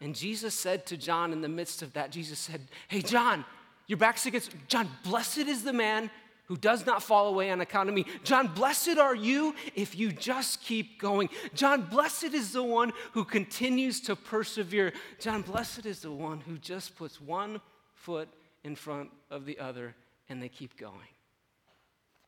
And 0.00 0.14
Jesus 0.14 0.54
said 0.54 0.86
to 0.86 0.96
John 0.96 1.32
in 1.32 1.42
the 1.42 1.48
midst 1.48 1.82
of 1.82 1.92
that, 1.94 2.10
Jesus 2.10 2.38
said, 2.38 2.60
Hey, 2.88 3.02
John, 3.02 3.44
your 3.86 3.98
back's 3.98 4.26
against, 4.26 4.52
John, 4.68 4.88
blessed 5.04 5.38
is 5.38 5.64
the 5.64 5.72
man 5.72 6.10
who 6.52 6.58
does 6.58 6.84
not 6.84 7.02
fall 7.02 7.28
away 7.28 7.50
on 7.50 7.62
account 7.62 7.88
of 7.88 7.94
me. 7.94 8.04
John, 8.24 8.46
blessed 8.46 8.98
are 8.98 9.14
you 9.14 9.54
if 9.74 9.96
you 9.96 10.12
just 10.12 10.60
keep 10.60 11.00
going. 11.00 11.30
John, 11.54 11.80
blessed 11.80 12.34
is 12.34 12.52
the 12.52 12.62
one 12.62 12.92
who 13.12 13.24
continues 13.24 14.02
to 14.02 14.14
persevere. 14.14 14.92
John, 15.18 15.40
blessed 15.40 15.86
is 15.86 16.00
the 16.00 16.12
one 16.12 16.40
who 16.40 16.58
just 16.58 16.94
puts 16.94 17.22
one 17.22 17.62
foot 17.94 18.28
in 18.64 18.76
front 18.76 19.08
of 19.30 19.46
the 19.46 19.58
other 19.58 19.94
and 20.28 20.42
they 20.42 20.50
keep 20.50 20.76
going. 20.76 20.92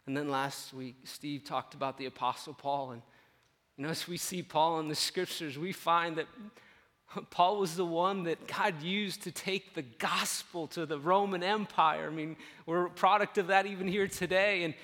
And 0.07 0.17
then 0.17 0.31
last 0.31 0.73
week, 0.73 0.97
Steve 1.05 1.45
talked 1.45 1.75
about 1.75 1.99
the 1.99 2.07
Apostle 2.07 2.55
Paul. 2.55 2.93
And 2.93 3.03
you 3.77 3.85
know, 3.85 3.91
as 3.91 4.09
we 4.09 4.17
see 4.17 4.43
Paul 4.43 4.81
in 4.81 4.89
the 4.89 4.95
scriptures, 4.95 5.59
we 5.59 5.73
find 5.73 6.17
that 6.17 6.29
Paul 7.31 7.59
was 7.59 7.77
the 7.77 7.85
one 7.85 8.25
that 8.25 8.47
God 8.47 8.83
used 8.83 9.23
to 9.23 9.31
take 9.31 9.75
the 9.75 9.83
gospel 9.83 10.67
to 10.69 10.87
the 10.87 10.99
Roman 10.99 11.43
Empire. 11.43 12.09
I 12.09 12.15
mean, 12.15 12.37
we're 12.67 12.87
a 12.87 12.91
product 12.91 13.39
of 13.39 13.49
that 13.49 13.67
even 13.67 13.89
here 13.89 14.09
today. 14.09 14.65
And, 14.65 14.75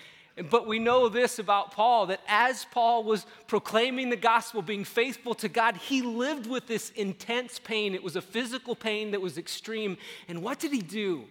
but 0.51 0.67
we 0.67 0.79
know 0.79 1.09
this 1.09 1.39
about 1.39 1.73
Paul 1.73 2.07
that 2.07 2.21
as 2.29 2.67
Paul 2.71 3.05
was 3.05 3.27
proclaiming 3.47 4.11
the 4.11 4.17
gospel, 4.17 4.63
being 4.63 4.85
faithful 4.85 5.35
to 5.35 5.49
God, 5.49 5.77
he 5.77 6.03
lived 6.03 6.47
with 6.47 6.67
this 6.67 6.91
intense 6.91 7.59
pain. 7.59 7.95
It 7.95 8.03
was 8.03 8.17
a 8.17 8.23
physical 8.23 8.75
pain 8.75 9.11
that 9.11 9.21
was 9.21 9.39
extreme. 9.39 9.97
And 10.29 10.43
what 10.43 10.59
did 10.59 10.73
he 10.73 10.81
do? 10.81 11.25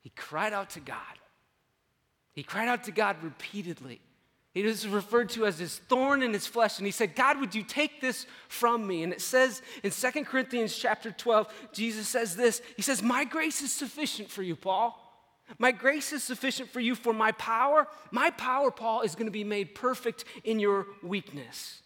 He 0.00 0.10
cried 0.10 0.52
out 0.52 0.70
to 0.70 0.80
God. 0.80 0.96
He 2.32 2.42
cried 2.42 2.68
out 2.68 2.84
to 2.84 2.92
God 2.92 3.16
repeatedly. 3.22 4.00
It 4.54 4.66
is 4.66 4.86
referred 4.86 5.30
to 5.30 5.46
as 5.46 5.58
his 5.58 5.78
thorn 5.78 6.22
in 6.22 6.32
his 6.32 6.46
flesh. 6.46 6.78
And 6.78 6.86
he 6.86 6.92
said, 6.92 7.14
God, 7.14 7.40
would 7.40 7.54
you 7.54 7.62
take 7.62 8.00
this 8.00 8.26
from 8.48 8.86
me? 8.86 9.02
And 9.02 9.12
it 9.12 9.22
says 9.22 9.62
in 9.82 9.90
2 9.90 10.24
Corinthians 10.24 10.76
chapter 10.76 11.10
12, 11.10 11.52
Jesus 11.72 12.06
says 12.06 12.36
this. 12.36 12.60
He 12.76 12.82
says, 12.82 13.02
My 13.02 13.24
grace 13.24 13.62
is 13.62 13.72
sufficient 13.72 14.30
for 14.30 14.42
you, 14.42 14.54
Paul. 14.54 14.98
My 15.58 15.72
grace 15.72 16.12
is 16.12 16.22
sufficient 16.22 16.68
for 16.70 16.80
you, 16.80 16.94
for 16.94 17.12
my 17.12 17.32
power, 17.32 17.86
my 18.10 18.30
power, 18.30 18.70
Paul, 18.70 19.02
is 19.02 19.14
going 19.14 19.26
to 19.26 19.32
be 19.32 19.44
made 19.44 19.74
perfect 19.74 20.24
in 20.44 20.58
your 20.58 20.86
weakness. 21.02 21.82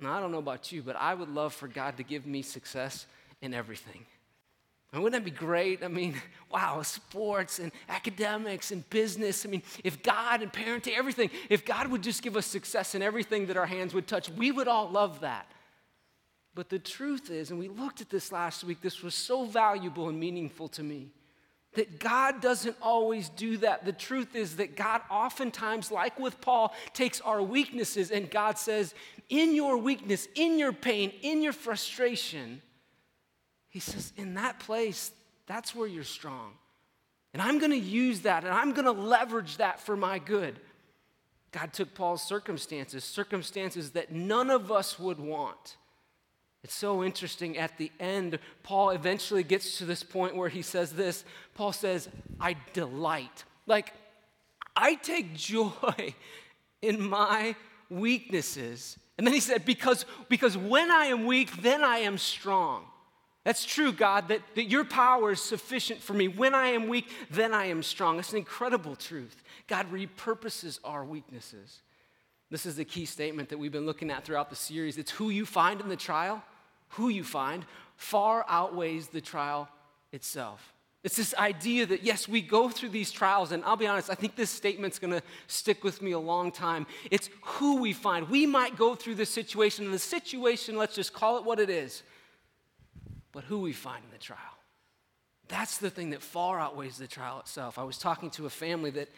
Now, 0.00 0.14
I 0.14 0.20
don't 0.20 0.32
know 0.32 0.38
about 0.38 0.72
you, 0.72 0.82
but 0.82 0.96
I 0.96 1.14
would 1.14 1.28
love 1.28 1.52
for 1.52 1.68
God 1.68 1.96
to 1.96 2.02
give 2.02 2.26
me 2.26 2.42
success 2.42 3.06
in 3.42 3.54
everything. 3.54 4.06
And 4.94 5.02
wouldn't 5.02 5.24
that 5.24 5.28
be 5.28 5.36
great? 5.36 5.82
I 5.82 5.88
mean, 5.88 6.14
wow, 6.50 6.80
sports 6.82 7.58
and 7.58 7.72
academics 7.88 8.70
and 8.70 8.88
business. 8.90 9.44
I 9.44 9.48
mean, 9.48 9.62
if 9.82 10.04
God 10.04 10.40
and 10.40 10.52
parenting, 10.52 10.96
everything, 10.96 11.30
if 11.50 11.64
God 11.64 11.88
would 11.88 12.02
just 12.02 12.22
give 12.22 12.36
us 12.36 12.46
success 12.46 12.94
in 12.94 13.02
everything 13.02 13.46
that 13.46 13.56
our 13.56 13.66
hands 13.66 13.92
would 13.92 14.06
touch, 14.06 14.30
we 14.30 14.52
would 14.52 14.68
all 14.68 14.88
love 14.88 15.20
that. 15.20 15.50
But 16.54 16.68
the 16.68 16.78
truth 16.78 17.28
is, 17.28 17.50
and 17.50 17.58
we 17.58 17.66
looked 17.66 18.00
at 18.00 18.08
this 18.08 18.30
last 18.30 18.62
week, 18.62 18.80
this 18.80 19.02
was 19.02 19.16
so 19.16 19.44
valuable 19.44 20.08
and 20.08 20.20
meaningful 20.20 20.68
to 20.68 20.84
me 20.84 21.10
that 21.74 21.98
God 21.98 22.40
doesn't 22.40 22.76
always 22.80 23.28
do 23.30 23.56
that. 23.56 23.84
The 23.84 23.92
truth 23.92 24.36
is 24.36 24.56
that 24.56 24.76
God 24.76 25.00
oftentimes, 25.10 25.90
like 25.90 26.20
with 26.20 26.40
Paul, 26.40 26.72
takes 26.92 27.20
our 27.20 27.42
weaknesses 27.42 28.12
and 28.12 28.30
God 28.30 28.58
says, 28.58 28.94
In 29.28 29.56
your 29.56 29.76
weakness, 29.76 30.28
in 30.36 30.56
your 30.56 30.72
pain, 30.72 31.12
in 31.22 31.42
your 31.42 31.52
frustration, 31.52 32.62
he 33.74 33.80
says, 33.80 34.12
in 34.16 34.34
that 34.34 34.60
place, 34.60 35.10
that's 35.48 35.74
where 35.74 35.88
you're 35.88 36.04
strong. 36.04 36.52
And 37.32 37.42
I'm 37.42 37.58
going 37.58 37.72
to 37.72 37.76
use 37.76 38.20
that 38.20 38.44
and 38.44 38.54
I'm 38.54 38.72
going 38.72 38.84
to 38.84 38.92
leverage 38.92 39.56
that 39.56 39.80
for 39.80 39.96
my 39.96 40.20
good. 40.20 40.60
God 41.50 41.72
took 41.72 41.92
Paul's 41.92 42.22
circumstances, 42.22 43.02
circumstances 43.02 43.90
that 43.90 44.12
none 44.12 44.48
of 44.48 44.70
us 44.70 44.96
would 44.96 45.18
want. 45.18 45.76
It's 46.62 46.74
so 46.74 47.02
interesting. 47.02 47.58
At 47.58 47.76
the 47.76 47.90
end, 47.98 48.38
Paul 48.62 48.90
eventually 48.90 49.42
gets 49.42 49.78
to 49.78 49.84
this 49.84 50.04
point 50.04 50.36
where 50.36 50.48
he 50.48 50.62
says 50.62 50.92
this 50.92 51.24
Paul 51.56 51.72
says, 51.72 52.08
I 52.38 52.54
delight. 52.74 53.42
Like, 53.66 53.92
I 54.76 54.94
take 54.94 55.34
joy 55.34 56.14
in 56.80 57.02
my 57.02 57.56
weaknesses. 57.90 58.98
And 59.18 59.26
then 59.26 59.34
he 59.34 59.40
said, 59.40 59.64
because, 59.64 60.06
because 60.28 60.56
when 60.56 60.92
I 60.92 61.06
am 61.06 61.26
weak, 61.26 61.60
then 61.60 61.82
I 61.82 61.98
am 61.98 62.18
strong. 62.18 62.84
That's 63.44 63.66
true, 63.66 63.92
God, 63.92 64.28
that, 64.28 64.40
that 64.54 64.64
your 64.64 64.84
power 64.84 65.32
is 65.32 65.40
sufficient 65.40 66.00
for 66.00 66.14
me. 66.14 66.28
When 66.28 66.54
I 66.54 66.68
am 66.68 66.88
weak, 66.88 67.10
then 67.30 67.52
I 67.52 67.66
am 67.66 67.82
strong. 67.82 68.18
It's 68.18 68.32
an 68.32 68.38
incredible 68.38 68.96
truth. 68.96 69.42
God 69.68 69.92
repurposes 69.92 70.80
our 70.82 71.04
weaknesses. 71.04 71.82
This 72.50 72.64
is 72.64 72.76
the 72.76 72.84
key 72.84 73.04
statement 73.04 73.50
that 73.50 73.58
we've 73.58 73.72
been 73.72 73.84
looking 73.84 74.10
at 74.10 74.24
throughout 74.24 74.48
the 74.48 74.56
series. 74.56 74.96
It's 74.96 75.10
who 75.10 75.28
you 75.28 75.44
find 75.44 75.80
in 75.80 75.88
the 75.88 75.96
trial, 75.96 76.42
who 76.90 77.10
you 77.10 77.22
find, 77.22 77.66
far 77.96 78.46
outweighs 78.48 79.08
the 79.08 79.20
trial 79.20 79.68
itself. 80.12 80.72
It's 81.02 81.16
this 81.16 81.34
idea 81.34 81.84
that, 81.84 82.02
yes, 82.02 82.26
we 82.26 82.40
go 82.40 82.70
through 82.70 82.88
these 82.88 83.10
trials, 83.10 83.52
and 83.52 83.62
I'll 83.64 83.76
be 83.76 83.86
honest, 83.86 84.08
I 84.08 84.14
think 84.14 84.36
this 84.36 84.48
statement's 84.48 84.98
gonna 84.98 85.22
stick 85.48 85.84
with 85.84 86.00
me 86.00 86.12
a 86.12 86.18
long 86.18 86.50
time. 86.50 86.86
It's 87.10 87.28
who 87.42 87.76
we 87.76 87.92
find. 87.92 88.30
We 88.30 88.46
might 88.46 88.76
go 88.78 88.94
through 88.94 89.16
this 89.16 89.28
situation, 89.28 89.84
and 89.84 89.92
the 89.92 89.98
situation, 89.98 90.78
let's 90.78 90.94
just 90.94 91.12
call 91.12 91.36
it 91.36 91.44
what 91.44 91.60
it 91.60 91.68
is, 91.68 92.02
but 93.34 93.44
who 93.44 93.58
we 93.58 93.72
find 93.72 94.02
in 94.04 94.10
the 94.10 94.18
trial. 94.18 94.38
That's 95.48 95.76
the 95.76 95.90
thing 95.90 96.10
that 96.10 96.22
far 96.22 96.58
outweighs 96.58 96.96
the 96.96 97.08
trial 97.08 97.40
itself. 97.40 97.78
I 97.78 97.82
was 97.82 97.98
talking 97.98 98.30
to 98.30 98.46
a 98.46 98.50
family 98.50 98.90
that 98.92 99.10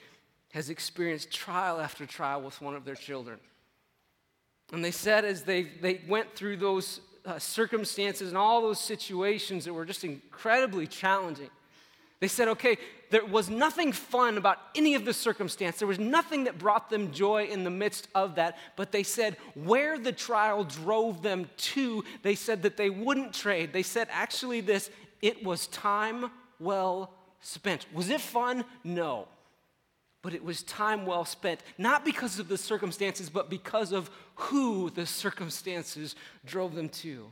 has 0.53 0.71
experienced 0.71 1.31
trial 1.31 1.79
after 1.79 2.07
trial 2.07 2.41
with 2.41 2.61
one 2.61 2.75
of 2.75 2.85
their 2.85 2.95
children. 2.95 3.39
And 4.73 4.85
they 4.85 4.91
said 4.91 5.25
as 5.25 5.43
they, 5.43 5.65
they 5.65 6.01
went 6.09 6.35
through 6.35 6.57
those 6.57 7.01
uh, 7.25 7.39
circumstances 7.39 8.29
and 8.29 8.39
all 8.39 8.63
those 8.63 8.81
situations 8.81 9.67
that 9.67 9.75
were 9.75 9.85
just 9.85 10.03
incredibly 10.03 10.87
challenging, 10.87 11.51
they 12.21 12.29
said, 12.29 12.49
okay, 12.49 12.79
there 13.11 13.25
was 13.25 13.51
nothing 13.51 13.93
fun 13.93 14.39
about 14.39 14.59
any 14.75 14.95
of 14.95 15.05
the 15.05 15.13
circumstance. 15.13 15.79
There 15.79 15.89
was 15.89 15.99
nothing 15.99 16.45
that 16.45 16.59
brought 16.59 16.89
them 16.89 17.13
joy 17.13 17.45
in 17.45 17.63
the 17.63 17.71
midst 17.71 18.09
of 18.15 18.37
that. 18.37 18.57
But 18.75 18.91
they 18.91 19.03
said, 19.03 19.37
where 19.55 19.99
the 19.99 20.13
trial 20.13 20.65
drove 20.65 21.23
them 21.23 21.49
to, 21.57 22.05
they 22.23 22.35
said 22.35 22.63
that 22.63 22.77
they 22.77 22.91
wouldn't 22.91 23.35
trade. 23.35 23.73
They 23.73 23.83
said, 23.83 24.09
actually, 24.11 24.63
this, 24.63 24.91
it 25.21 25.45
was 25.45 25.67
time 25.69 26.31
well 26.59 27.13
spent. 27.41 27.87
Was 27.93 28.09
it 28.09 28.21
fun? 28.21 28.65
No. 28.83 29.29
But 30.23 30.35
it 30.35 30.43
was 30.43 30.63
time 30.63 31.07
well 31.07 31.25
spent, 31.25 31.61
not 31.79 32.05
because 32.05 32.39
of 32.39 32.49
the 32.49 32.59
circumstances, 32.59 33.29
but 33.31 33.51
because 33.51 33.93
of 33.93 34.11
who 34.35 34.91
the 34.91 35.07
circumstances 35.07 36.17
drove 36.45 36.75
them 36.75 36.89
to. 36.89 37.29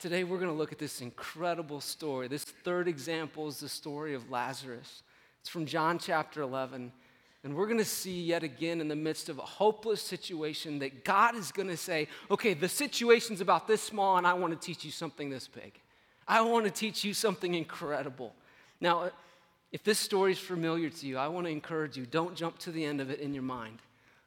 Today, 0.00 0.24
we're 0.24 0.38
going 0.38 0.50
to 0.50 0.56
look 0.56 0.72
at 0.72 0.78
this 0.78 1.02
incredible 1.02 1.78
story. 1.78 2.26
This 2.26 2.42
third 2.42 2.88
example 2.88 3.48
is 3.48 3.60
the 3.60 3.68
story 3.68 4.14
of 4.14 4.30
Lazarus. 4.30 5.02
It's 5.42 5.50
from 5.50 5.66
John 5.66 5.98
chapter 5.98 6.40
11. 6.40 6.90
And 7.44 7.54
we're 7.54 7.66
going 7.66 7.76
to 7.76 7.84
see 7.84 8.22
yet 8.22 8.42
again 8.42 8.80
in 8.80 8.88
the 8.88 8.96
midst 8.96 9.28
of 9.28 9.38
a 9.38 9.42
hopeless 9.42 10.00
situation 10.00 10.78
that 10.78 11.04
God 11.04 11.36
is 11.36 11.52
going 11.52 11.68
to 11.68 11.76
say, 11.76 12.08
okay, 12.30 12.54
the 12.54 12.66
situation's 12.66 13.42
about 13.42 13.68
this 13.68 13.82
small, 13.82 14.16
and 14.16 14.26
I 14.26 14.32
want 14.32 14.58
to 14.58 14.66
teach 14.66 14.86
you 14.86 14.90
something 14.90 15.28
this 15.28 15.46
big. 15.46 15.78
I 16.26 16.40
want 16.40 16.64
to 16.64 16.70
teach 16.70 17.04
you 17.04 17.12
something 17.12 17.54
incredible. 17.54 18.34
Now, 18.80 19.10
if 19.70 19.84
this 19.84 19.98
story 19.98 20.32
is 20.32 20.38
familiar 20.38 20.88
to 20.88 21.06
you, 21.06 21.18
I 21.18 21.28
want 21.28 21.46
to 21.46 21.52
encourage 21.52 21.98
you 21.98 22.06
don't 22.06 22.34
jump 22.34 22.58
to 22.60 22.72
the 22.72 22.86
end 22.86 23.02
of 23.02 23.10
it 23.10 23.20
in 23.20 23.34
your 23.34 23.42
mind 23.42 23.80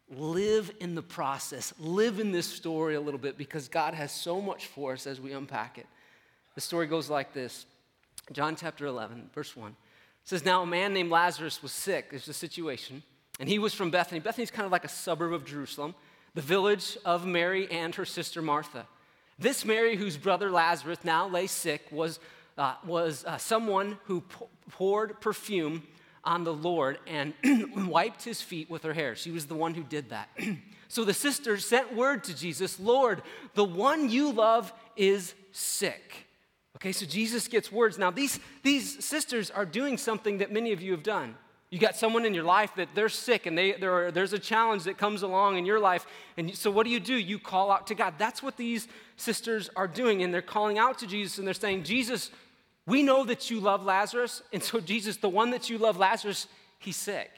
live 0.09 0.71
in 0.79 0.95
the 0.95 1.01
process, 1.01 1.73
live 1.79 2.19
in 2.19 2.31
this 2.31 2.47
story 2.47 2.95
a 2.95 3.01
little 3.01 3.19
bit 3.19 3.37
because 3.37 3.67
God 3.67 3.93
has 3.93 4.11
so 4.11 4.41
much 4.41 4.67
for 4.67 4.93
us 4.93 5.07
as 5.07 5.19
we 5.19 5.31
unpack 5.31 5.77
it. 5.77 5.87
The 6.55 6.61
story 6.61 6.87
goes 6.87 7.09
like 7.09 7.33
this 7.33 7.65
John 8.31 8.55
chapter 8.55 8.85
11, 8.85 9.29
verse 9.33 9.55
1 9.55 9.75
says, 10.23 10.45
Now 10.45 10.63
a 10.63 10.65
man 10.65 10.93
named 10.93 11.11
Lazarus 11.11 11.61
was 11.61 11.71
sick. 11.71 12.09
There's 12.09 12.25
the 12.25 12.33
situation. 12.33 13.03
And 13.39 13.49
he 13.49 13.59
was 13.59 13.73
from 13.73 13.91
Bethany. 13.91 14.19
Bethany's 14.19 14.51
kind 14.51 14.65
of 14.65 14.71
like 14.71 14.85
a 14.85 14.89
suburb 14.89 15.33
of 15.33 15.45
Jerusalem, 15.45 15.95
the 16.33 16.41
village 16.41 16.97
of 17.03 17.25
Mary 17.25 17.69
and 17.71 17.93
her 17.95 18.05
sister 18.05 18.41
Martha. 18.41 18.87
This 19.39 19.65
Mary, 19.65 19.95
whose 19.95 20.17
brother 20.17 20.51
Lazarus 20.51 20.99
now 21.03 21.27
lay 21.27 21.47
sick, 21.47 21.87
was, 21.91 22.19
uh, 22.57 22.75
was 22.85 23.25
uh, 23.25 23.37
someone 23.37 23.97
who 24.05 24.23
poured 24.69 25.19
perfume 25.19 25.83
on 26.23 26.43
the 26.43 26.53
Lord 26.53 26.99
and 27.07 27.33
wiped 27.87 28.23
his 28.23 28.41
feet 28.41 28.69
with 28.69 28.83
her 28.83 28.93
hair. 28.93 29.15
She 29.15 29.31
was 29.31 29.45
the 29.45 29.55
one 29.55 29.73
who 29.73 29.83
did 29.83 30.09
that. 30.09 30.29
so 30.87 31.03
the 31.03 31.13
sisters 31.13 31.65
sent 31.65 31.95
word 31.95 32.23
to 32.25 32.35
Jesus 32.35 32.79
Lord, 32.79 33.21
the 33.55 33.63
one 33.63 34.09
you 34.09 34.31
love 34.31 34.73
is 34.95 35.33
sick. 35.51 36.27
Okay, 36.77 36.91
so 36.91 37.05
Jesus 37.05 37.47
gets 37.47 37.71
words. 37.71 37.97
Now, 37.97 38.11
these, 38.11 38.39
these 38.63 39.03
sisters 39.03 39.51
are 39.51 39.65
doing 39.65 39.97
something 39.97 40.39
that 40.39 40.51
many 40.51 40.71
of 40.73 40.81
you 40.81 40.91
have 40.91 41.03
done. 41.03 41.35
You 41.69 41.79
got 41.79 41.95
someone 41.95 42.23
in 42.23 42.35
your 42.35 42.43
life 42.43 42.75
that 42.75 42.89
they're 42.93 43.09
sick 43.09 43.47
and 43.47 43.57
they, 43.57 43.73
are, 43.81 44.11
there's 44.11 44.33
a 44.33 44.37
challenge 44.37 44.83
that 44.83 44.99
comes 44.99 45.23
along 45.23 45.57
in 45.57 45.65
your 45.65 45.79
life. 45.79 46.05
And 46.37 46.55
so, 46.55 46.69
what 46.69 46.83
do 46.83 46.91
you 46.91 46.99
do? 46.99 47.15
You 47.15 47.39
call 47.39 47.71
out 47.71 47.87
to 47.87 47.95
God. 47.95 48.13
That's 48.19 48.43
what 48.43 48.57
these 48.57 48.87
sisters 49.17 49.71
are 49.75 49.87
doing. 49.87 50.21
And 50.21 50.31
they're 50.31 50.43
calling 50.43 50.77
out 50.77 50.99
to 50.99 51.07
Jesus 51.07 51.39
and 51.39 51.47
they're 51.47 51.55
saying, 51.55 51.83
Jesus, 51.83 52.29
we 52.85 53.01
know 53.03 53.23
that 53.23 53.49
you 53.49 53.59
love 53.59 53.85
Lazarus, 53.85 54.41
and 54.51 54.61
so 54.61 54.79
Jesus, 54.79 55.17
the 55.17 55.29
one 55.29 55.51
that 55.51 55.69
you 55.69 55.77
love, 55.77 55.97
Lazarus, 55.97 56.47
he's 56.79 56.97
sick. 56.97 57.31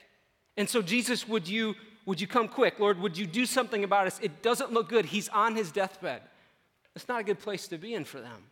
And 0.57 0.69
so, 0.69 0.81
Jesus, 0.81 1.27
would 1.27 1.47
you, 1.47 1.75
would 2.05 2.19
you 2.19 2.27
come 2.27 2.47
quick? 2.47 2.79
Lord, 2.79 2.99
would 2.99 3.17
you 3.17 3.27
do 3.27 3.45
something 3.45 3.83
about 3.83 4.07
us? 4.07 4.19
It 4.21 4.41
doesn't 4.41 4.71
look 4.71 4.89
good. 4.89 5.05
He's 5.05 5.29
on 5.29 5.55
his 5.55 5.71
deathbed. 5.71 6.21
It's 6.95 7.07
not 7.07 7.19
a 7.19 7.23
good 7.23 7.39
place 7.39 7.67
to 7.67 7.77
be 7.77 7.93
in 7.93 8.05
for 8.05 8.19
them. 8.19 8.45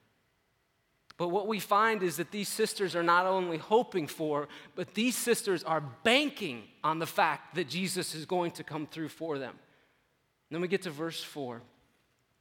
But 1.17 1.29
what 1.29 1.47
we 1.47 1.59
find 1.59 2.03
is 2.03 2.17
that 2.17 2.31
these 2.31 2.49
sisters 2.49 2.95
are 2.95 3.03
not 3.03 3.25
only 3.25 3.57
hoping 3.57 4.07
for, 4.07 4.47
but 4.75 4.93
these 4.93 5.15
sisters 5.15 5.63
are 5.63 5.81
banking 6.03 6.63
on 6.83 6.99
the 6.99 7.05
fact 7.05 7.55
that 7.55 7.69
Jesus 7.69 8.15
is 8.15 8.25
going 8.25 8.51
to 8.51 8.63
come 8.63 8.87
through 8.87 9.09
for 9.09 9.37
them. 9.37 9.51
And 9.51 10.55
then 10.55 10.61
we 10.61 10.67
get 10.67 10.81
to 10.83 10.89
verse 10.89 11.23
4. 11.23 11.61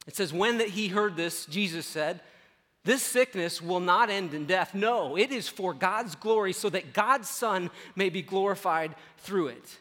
It 0.06 0.16
says, 0.16 0.32
When 0.32 0.58
that 0.58 0.70
he 0.70 0.88
heard 0.88 1.16
this, 1.16 1.46
Jesus 1.46 1.86
said, 1.86 2.20
this 2.84 3.02
sickness 3.02 3.62
will 3.62 3.80
not 3.80 4.10
end 4.10 4.34
in 4.34 4.44
death. 4.44 4.74
No, 4.74 5.16
it 5.16 5.30
is 5.30 5.48
for 5.48 5.72
God's 5.72 6.14
glory 6.16 6.52
so 6.52 6.68
that 6.70 6.92
God's 6.92 7.28
Son 7.28 7.70
may 7.94 8.08
be 8.08 8.22
glorified 8.22 8.94
through 9.18 9.48
it. 9.48 9.78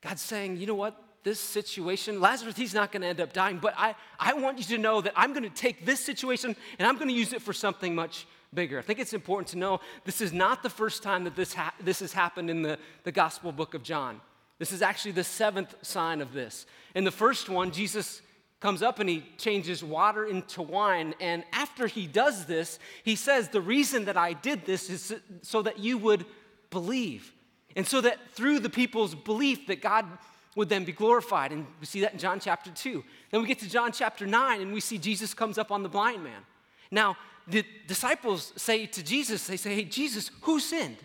God's 0.00 0.22
saying, 0.22 0.56
you 0.56 0.66
know 0.66 0.74
what? 0.74 1.00
This 1.22 1.38
situation, 1.38 2.20
Lazarus, 2.20 2.56
he's 2.56 2.74
not 2.74 2.90
going 2.90 3.02
to 3.02 3.08
end 3.08 3.20
up 3.20 3.32
dying, 3.32 3.58
but 3.58 3.74
I, 3.76 3.94
I 4.18 4.34
want 4.34 4.58
you 4.58 4.64
to 4.76 4.78
know 4.78 5.00
that 5.02 5.12
I'm 5.14 5.32
going 5.32 5.44
to 5.44 5.50
take 5.50 5.86
this 5.86 6.00
situation 6.00 6.56
and 6.78 6.88
I'm 6.88 6.96
going 6.96 7.08
to 7.08 7.14
use 7.14 7.32
it 7.32 7.42
for 7.42 7.52
something 7.52 7.94
much 7.94 8.26
bigger. 8.52 8.78
I 8.78 8.82
think 8.82 8.98
it's 8.98 9.12
important 9.12 9.48
to 9.48 9.58
know 9.58 9.80
this 10.04 10.20
is 10.20 10.32
not 10.32 10.62
the 10.62 10.70
first 10.70 11.02
time 11.02 11.24
that 11.24 11.36
this, 11.36 11.54
ha- 11.54 11.74
this 11.80 12.00
has 12.00 12.12
happened 12.12 12.50
in 12.50 12.62
the, 12.62 12.78
the 13.04 13.12
Gospel 13.12 13.52
book 13.52 13.74
of 13.74 13.82
John. 13.82 14.20
This 14.58 14.72
is 14.72 14.82
actually 14.82 15.12
the 15.12 15.24
seventh 15.24 15.74
sign 15.82 16.20
of 16.20 16.32
this. 16.32 16.66
In 16.94 17.04
the 17.04 17.10
first 17.10 17.48
one, 17.48 17.70
Jesus 17.70 18.22
comes 18.62 18.80
up 18.80 19.00
and 19.00 19.08
he 19.08 19.24
changes 19.38 19.82
water 19.82 20.24
into 20.24 20.62
wine. 20.62 21.14
And 21.20 21.42
after 21.52 21.88
he 21.88 22.06
does 22.06 22.46
this, 22.46 22.78
he 23.02 23.16
says, 23.16 23.48
The 23.48 23.60
reason 23.60 24.04
that 24.04 24.16
I 24.16 24.34
did 24.34 24.64
this 24.64 24.88
is 24.88 25.14
so 25.42 25.62
that 25.62 25.80
you 25.80 25.98
would 25.98 26.24
believe. 26.70 27.32
And 27.74 27.86
so 27.86 28.00
that 28.00 28.30
through 28.30 28.60
the 28.60 28.70
people's 28.70 29.16
belief 29.16 29.66
that 29.66 29.82
God 29.82 30.06
would 30.54 30.68
then 30.68 30.84
be 30.84 30.92
glorified. 30.92 31.50
And 31.50 31.66
we 31.80 31.86
see 31.86 32.02
that 32.02 32.12
in 32.12 32.18
John 32.20 32.38
chapter 32.38 32.70
2. 32.70 33.02
Then 33.30 33.40
we 33.40 33.48
get 33.48 33.58
to 33.60 33.68
John 33.68 33.90
chapter 33.90 34.26
9 34.26 34.60
and 34.60 34.72
we 34.72 34.80
see 34.80 34.96
Jesus 34.96 35.34
comes 35.34 35.58
up 35.58 35.72
on 35.72 35.82
the 35.82 35.88
blind 35.88 36.22
man. 36.22 36.42
Now, 36.90 37.16
the 37.48 37.64
disciples 37.88 38.52
say 38.56 38.86
to 38.86 39.02
Jesus, 39.02 39.46
they 39.46 39.56
say, 39.56 39.74
Hey, 39.74 39.84
Jesus, 39.84 40.30
who 40.42 40.60
sinned? 40.60 40.98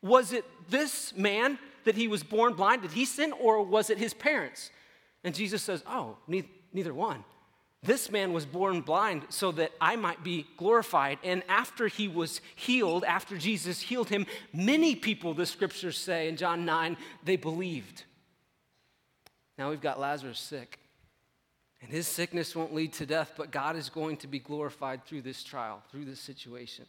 Was 0.00 0.32
it 0.32 0.46
this 0.70 1.14
man 1.14 1.58
that 1.84 1.96
he 1.96 2.08
was 2.08 2.22
born 2.22 2.54
blind? 2.54 2.80
Did 2.80 2.92
he 2.92 3.04
sin 3.04 3.32
or 3.32 3.62
was 3.62 3.90
it 3.90 3.98
his 3.98 4.14
parents? 4.14 4.70
And 5.22 5.34
Jesus 5.34 5.62
says, 5.62 5.82
Oh, 5.86 6.16
neither 6.26 6.48
Neither 6.74 6.92
one. 6.92 7.24
This 7.82 8.10
man 8.10 8.32
was 8.32 8.46
born 8.46 8.80
blind 8.80 9.26
so 9.28 9.52
that 9.52 9.72
I 9.80 9.96
might 9.96 10.24
be 10.24 10.46
glorified. 10.56 11.18
And 11.22 11.42
after 11.48 11.86
he 11.86 12.08
was 12.08 12.40
healed, 12.56 13.04
after 13.04 13.36
Jesus 13.36 13.80
healed 13.80 14.08
him, 14.08 14.26
many 14.52 14.96
people, 14.96 15.34
the 15.34 15.46
scriptures 15.46 15.98
say 15.98 16.28
in 16.28 16.36
John 16.36 16.64
9, 16.64 16.96
they 17.24 17.36
believed. 17.36 18.04
Now 19.58 19.70
we've 19.70 19.82
got 19.82 20.00
Lazarus 20.00 20.38
sick. 20.38 20.78
And 21.82 21.92
his 21.92 22.08
sickness 22.08 22.56
won't 22.56 22.74
lead 22.74 22.94
to 22.94 23.04
death, 23.04 23.34
but 23.36 23.50
God 23.50 23.76
is 23.76 23.90
going 23.90 24.16
to 24.18 24.26
be 24.26 24.38
glorified 24.38 25.04
through 25.04 25.20
this 25.20 25.44
trial, 25.44 25.82
through 25.90 26.06
this 26.06 26.20
situation. 26.20 26.86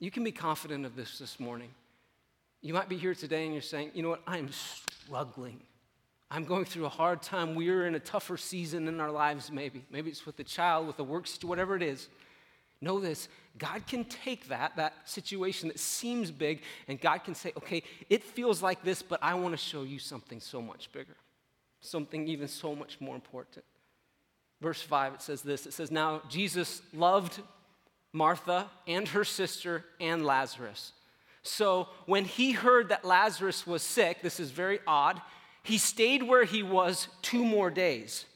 You 0.00 0.10
can 0.10 0.24
be 0.24 0.32
confident 0.32 0.84
of 0.84 0.96
this 0.96 1.18
this 1.18 1.38
morning. 1.38 1.70
You 2.60 2.74
might 2.74 2.88
be 2.88 2.96
here 2.96 3.14
today 3.14 3.44
and 3.44 3.52
you're 3.52 3.62
saying, 3.62 3.92
you 3.94 4.02
know 4.02 4.08
what, 4.08 4.22
I 4.26 4.38
am 4.38 4.50
struggling. 4.50 5.60
I'm 6.30 6.44
going 6.44 6.64
through 6.64 6.86
a 6.86 6.90
hard 6.90 7.22
time. 7.22 7.54
We're 7.54 7.86
in 7.86 7.94
a 7.94 8.00
tougher 8.00 8.36
season 8.36 8.88
in 8.88 9.00
our 9.00 9.10
lives, 9.10 9.52
maybe. 9.52 9.84
Maybe 9.90 10.10
it's 10.10 10.26
with 10.26 10.38
a 10.40 10.44
child, 10.44 10.86
with 10.86 10.98
a 10.98 11.04
work 11.04 11.26
situation, 11.26 11.48
whatever 11.48 11.76
it 11.76 11.82
is. 11.82 12.08
Know 12.80 13.00
this 13.00 13.28
God 13.56 13.86
can 13.86 14.04
take 14.04 14.48
that, 14.48 14.76
that 14.76 14.94
situation 15.04 15.68
that 15.68 15.78
seems 15.78 16.30
big, 16.30 16.62
and 16.88 17.00
God 17.00 17.18
can 17.18 17.34
say, 17.34 17.52
okay, 17.56 17.82
it 18.10 18.24
feels 18.24 18.62
like 18.62 18.82
this, 18.82 19.02
but 19.02 19.20
I 19.22 19.34
want 19.34 19.52
to 19.52 19.58
show 19.58 19.82
you 19.82 19.98
something 19.98 20.40
so 20.40 20.60
much 20.60 20.90
bigger, 20.92 21.16
something 21.80 22.26
even 22.26 22.48
so 22.48 22.74
much 22.74 23.00
more 23.00 23.14
important. 23.14 23.64
Verse 24.60 24.82
5, 24.82 25.14
it 25.14 25.22
says 25.22 25.42
this 25.42 25.66
it 25.66 25.72
says, 25.72 25.90
Now 25.90 26.22
Jesus 26.28 26.82
loved 26.92 27.40
Martha 28.12 28.70
and 28.86 29.06
her 29.08 29.24
sister 29.24 29.84
and 30.00 30.24
Lazarus. 30.24 30.92
So 31.42 31.88
when 32.06 32.24
he 32.24 32.52
heard 32.52 32.88
that 32.88 33.04
Lazarus 33.04 33.66
was 33.66 33.82
sick, 33.82 34.22
this 34.22 34.40
is 34.40 34.50
very 34.50 34.80
odd, 34.86 35.20
he 35.64 35.78
stayed 35.78 36.22
where 36.22 36.44
he 36.44 36.62
was 36.62 37.08
two 37.22 37.44
more 37.44 37.70
days. 37.70 38.26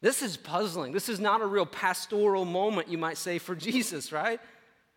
This 0.00 0.22
is 0.22 0.36
puzzling. 0.36 0.92
This 0.92 1.10
is 1.10 1.20
not 1.20 1.42
a 1.42 1.46
real 1.46 1.66
pastoral 1.66 2.46
moment, 2.46 2.88
you 2.88 2.98
might 2.98 3.18
say, 3.18 3.38
for 3.38 3.54
Jesus, 3.70 4.10
right? 4.12 4.40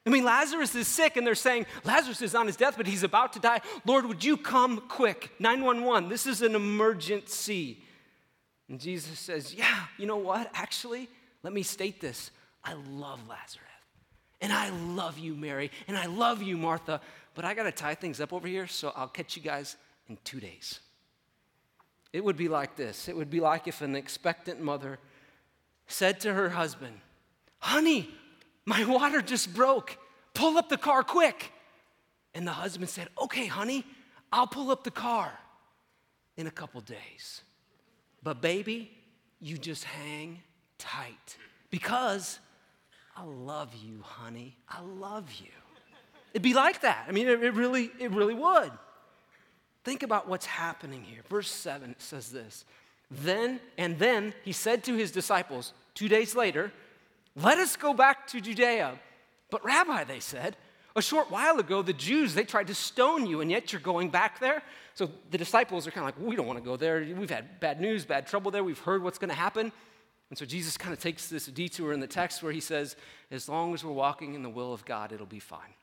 I 0.05 0.09
mean, 0.09 0.23
Lazarus 0.23 0.75
is 0.75 0.87
sick, 0.87 1.15
and 1.15 1.27
they're 1.27 1.35
saying, 1.35 1.65
Lazarus 1.85 2.21
is 2.21 2.35
on 2.35 2.47
his 2.47 2.55
deathbed, 2.55 2.87
he's 2.87 3.03
about 3.03 3.33
to 3.33 3.39
die. 3.39 3.61
Lord, 3.85 4.05
would 4.05 4.23
you 4.23 4.37
come 4.37 4.81
quick? 4.87 5.31
911, 5.39 6.09
this 6.09 6.25
is 6.25 6.41
an 6.41 6.55
emergency. 6.55 7.83
And 8.69 8.79
Jesus 8.79 9.19
says, 9.19 9.53
Yeah, 9.53 9.85
you 9.97 10.05
know 10.05 10.17
what? 10.17 10.49
Actually, 10.53 11.09
let 11.43 11.53
me 11.53 11.63
state 11.63 12.01
this 12.01 12.31
I 12.63 12.73
love 12.73 13.19
Lazarus. 13.27 13.59
And 14.41 14.51
I 14.51 14.69
love 14.69 15.17
you, 15.17 15.35
Mary. 15.35 15.71
And 15.87 15.97
I 15.97 16.05
love 16.05 16.41
you, 16.41 16.57
Martha. 16.57 16.99
But 17.33 17.45
I 17.45 17.53
got 17.53 17.63
to 17.63 17.71
tie 17.71 17.95
things 17.95 18.19
up 18.19 18.33
over 18.33 18.47
here, 18.47 18.67
so 18.67 18.91
I'll 18.95 19.07
catch 19.07 19.37
you 19.37 19.41
guys 19.41 19.77
in 20.09 20.17
two 20.25 20.39
days. 20.41 20.79
It 22.13 22.23
would 22.23 22.37
be 22.37 22.47
like 22.47 22.75
this 22.75 23.09
it 23.09 23.17
would 23.17 23.29
be 23.29 23.39
like 23.39 23.67
if 23.67 23.81
an 23.81 23.95
expectant 23.95 24.61
mother 24.61 24.99
said 25.87 26.19
to 26.21 26.33
her 26.33 26.49
husband, 26.49 26.99
Honey, 27.59 28.09
my 28.65 28.85
water 28.85 29.21
just 29.21 29.53
broke. 29.53 29.97
Pull 30.33 30.57
up 30.57 30.69
the 30.69 30.77
car 30.77 31.03
quick. 31.03 31.51
And 32.33 32.47
the 32.47 32.51
husband 32.51 32.89
said, 32.89 33.09
Okay, 33.21 33.47
honey, 33.47 33.85
I'll 34.31 34.47
pull 34.47 34.71
up 34.71 34.83
the 34.83 34.91
car 34.91 35.31
in 36.37 36.47
a 36.47 36.51
couple 36.51 36.81
days. 36.81 37.41
But, 38.23 38.41
baby, 38.41 38.91
you 39.39 39.57
just 39.57 39.83
hang 39.83 40.41
tight 40.77 41.37
because 41.69 42.39
I 43.15 43.23
love 43.23 43.73
you, 43.83 44.01
honey. 44.01 44.57
I 44.67 44.81
love 44.81 45.31
you. 45.39 45.51
It'd 46.33 46.41
be 46.41 46.53
like 46.53 46.81
that. 46.81 47.05
I 47.07 47.11
mean, 47.11 47.27
it, 47.27 47.53
really, 47.53 47.91
it 47.99 48.11
really 48.11 48.33
would. 48.33 48.71
Think 49.83 50.03
about 50.03 50.27
what's 50.27 50.45
happening 50.45 51.03
here. 51.03 51.21
Verse 51.29 51.51
7 51.51 51.95
says 51.97 52.31
this. 52.31 52.65
Then, 53.11 53.59
and 53.77 53.99
then 53.99 54.33
he 54.43 54.51
said 54.51 54.83
to 54.85 54.95
his 54.95 55.11
disciples, 55.11 55.73
two 55.93 56.07
days 56.07 56.35
later, 56.35 56.71
let 57.35 57.57
us 57.57 57.75
go 57.75 57.93
back 57.93 58.27
to 58.27 58.41
Judea. 58.41 58.99
But, 59.49 59.63
Rabbi, 59.63 60.03
they 60.05 60.19
said, 60.19 60.55
a 60.95 61.01
short 61.01 61.31
while 61.31 61.59
ago, 61.59 61.81
the 61.81 61.93
Jews, 61.93 62.33
they 62.33 62.43
tried 62.43 62.67
to 62.67 62.75
stone 62.75 63.25
you, 63.25 63.41
and 63.41 63.49
yet 63.49 63.71
you're 63.73 63.81
going 63.81 64.09
back 64.09 64.39
there? 64.39 64.61
So 64.93 65.09
the 65.31 65.37
disciples 65.37 65.87
are 65.87 65.91
kind 65.91 66.07
of 66.07 66.15
like, 66.15 66.27
we 66.27 66.35
don't 66.35 66.45
want 66.45 66.59
to 66.59 66.65
go 66.65 66.77
there. 66.77 66.99
We've 67.17 67.29
had 67.29 67.59
bad 67.59 67.81
news, 67.81 68.05
bad 68.05 68.27
trouble 68.27 68.51
there. 68.51 68.63
We've 68.63 68.79
heard 68.79 69.03
what's 69.03 69.17
going 69.17 69.29
to 69.29 69.35
happen. 69.35 69.71
And 70.29 70.37
so 70.37 70.45
Jesus 70.45 70.77
kind 70.77 70.93
of 70.93 70.99
takes 70.99 71.27
this 71.27 71.47
detour 71.47 71.93
in 71.93 71.99
the 71.99 72.07
text 72.07 72.41
where 72.41 72.51
he 72.51 72.59
says, 72.59 72.95
as 73.31 73.49
long 73.49 73.73
as 73.73 73.83
we're 73.83 73.91
walking 73.91 74.35
in 74.35 74.43
the 74.43 74.49
will 74.49 74.73
of 74.73 74.85
God, 74.85 75.11
it'll 75.11 75.25
be 75.25 75.39
fine. 75.39 75.73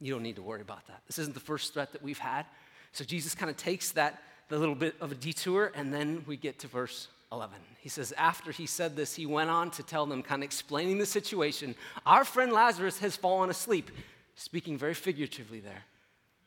You 0.00 0.12
don't 0.12 0.22
need 0.22 0.36
to 0.36 0.42
worry 0.42 0.62
about 0.62 0.86
that. 0.86 1.02
This 1.06 1.18
isn't 1.18 1.34
the 1.34 1.40
first 1.40 1.74
threat 1.74 1.92
that 1.92 2.02
we've 2.02 2.18
had. 2.18 2.46
So 2.92 3.04
Jesus 3.04 3.34
kind 3.34 3.50
of 3.50 3.56
takes 3.56 3.92
that, 3.92 4.22
the 4.48 4.58
little 4.58 4.74
bit 4.74 4.94
of 5.00 5.12
a 5.12 5.14
detour, 5.14 5.72
and 5.74 5.92
then 5.92 6.24
we 6.26 6.36
get 6.36 6.58
to 6.60 6.66
verse 6.66 7.08
11. 7.32 7.56
He 7.78 7.88
says, 7.88 8.12
After 8.16 8.50
he 8.50 8.66
said 8.66 8.96
this, 8.96 9.14
he 9.14 9.26
went 9.26 9.50
on 9.50 9.70
to 9.72 9.82
tell 9.82 10.06
them, 10.06 10.22
kind 10.22 10.42
of 10.42 10.46
explaining 10.46 10.98
the 10.98 11.06
situation. 11.06 11.74
Our 12.04 12.24
friend 12.24 12.52
Lazarus 12.52 12.98
has 12.98 13.16
fallen 13.16 13.50
asleep, 13.50 13.90
speaking 14.34 14.76
very 14.76 14.94
figuratively 14.94 15.60
there. 15.60 15.84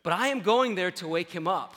But 0.04 0.14
I 0.14 0.28
am 0.28 0.42
going 0.42 0.76
there 0.76 0.92
to 0.92 1.08
wake 1.08 1.32
him 1.32 1.48
up. 1.48 1.76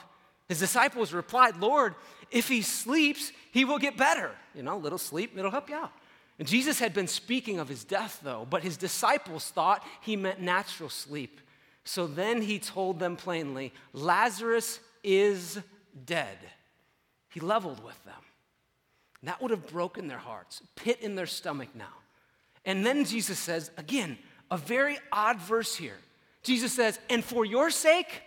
His 0.49 0.59
disciples 0.59 1.13
replied, 1.13 1.57
Lord, 1.57 1.95
if 2.29 2.47
he 2.47 2.61
sleeps, 2.61 3.31
he 3.51 3.65
will 3.65 3.79
get 3.79 3.97
better. 3.97 4.31
You 4.53 4.63
know, 4.63 4.75
a 4.75 4.79
little 4.79 4.97
sleep, 4.97 5.37
it'll 5.37 5.51
help 5.51 5.69
you 5.69 5.75
out. 5.75 5.93
And 6.39 6.47
Jesus 6.47 6.79
had 6.79 6.93
been 6.93 7.07
speaking 7.07 7.59
of 7.59 7.67
his 7.67 7.83
death, 7.83 8.19
though, 8.21 8.45
but 8.49 8.63
his 8.63 8.77
disciples 8.77 9.49
thought 9.49 9.83
he 10.01 10.15
meant 10.15 10.39
natural 10.39 10.89
sleep. 10.89 11.41
So 11.87 12.05
then 12.05 12.41
he 12.41 12.59
told 12.59 12.99
them 12.99 13.15
plainly, 13.15 13.71
Lazarus 13.93 14.81
is 15.05 15.57
dead. 16.05 16.37
He 17.29 17.39
leveled 17.39 17.81
with 17.81 18.03
them. 18.03 18.19
That 19.23 19.41
would 19.41 19.51
have 19.51 19.67
broken 19.67 20.09
their 20.09 20.17
hearts, 20.17 20.61
pit 20.75 20.99
in 21.01 21.15
their 21.15 21.25
stomach 21.25 21.69
now. 21.73 21.93
And 22.65 22.85
then 22.85 23.05
Jesus 23.05 23.39
says, 23.39 23.71
again, 23.77 24.17
a 24.51 24.57
very 24.57 24.97
odd 25.13 25.39
verse 25.39 25.75
here. 25.75 25.97
Jesus 26.43 26.73
says, 26.73 26.99
And 27.09 27.23
for 27.23 27.45
your 27.45 27.69
sake, 27.69 28.21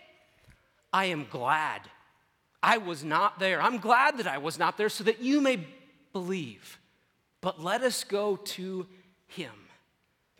I 0.91 1.05
am 1.05 1.27
glad 1.29 1.81
I 2.63 2.79
was 2.79 3.03
not 3.03 3.37
there. 3.39 3.61
I'm 3.61 3.77
glad 3.77 4.17
that 4.17 4.27
I 4.27 4.39
was 4.39 4.57
not 4.57 4.75
there 4.77 4.89
so 4.89 5.03
that 5.03 5.21
you 5.21 5.39
may 5.39 5.67
believe. 6.13 6.79
But 7.41 7.61
let 7.61 7.83
us 7.83 8.03
go 8.03 8.37
to 8.37 8.87
him. 9.27 9.51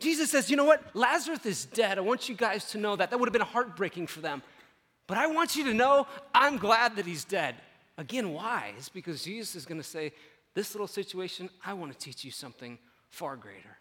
Jesus 0.02 0.30
says, 0.30 0.50
You 0.50 0.56
know 0.56 0.64
what? 0.64 0.82
Lazarus 0.94 1.46
is 1.46 1.64
dead. 1.64 1.96
I 1.96 2.02
want 2.02 2.28
you 2.28 2.34
guys 2.34 2.70
to 2.72 2.78
know 2.78 2.96
that. 2.96 3.10
That 3.10 3.18
would 3.18 3.28
have 3.28 3.32
been 3.32 3.42
heartbreaking 3.42 4.08
for 4.08 4.20
them. 4.20 4.42
But 5.06 5.18
I 5.18 5.26
want 5.26 5.56
you 5.56 5.64
to 5.64 5.74
know 5.74 6.06
I'm 6.34 6.58
glad 6.58 6.96
that 6.96 7.06
he's 7.06 7.24
dead. 7.24 7.56
Again, 7.98 8.32
why? 8.32 8.72
It's 8.76 8.88
because 8.88 9.22
Jesus 9.22 9.54
is 9.54 9.66
going 9.66 9.80
to 9.80 9.86
say, 9.86 10.12
this 10.54 10.74
little 10.74 10.86
situation, 10.86 11.48
I 11.64 11.72
want 11.72 11.92
to 11.92 11.98
teach 11.98 12.24
you 12.24 12.30
something 12.30 12.78
far 13.08 13.36
greater. 13.36 13.78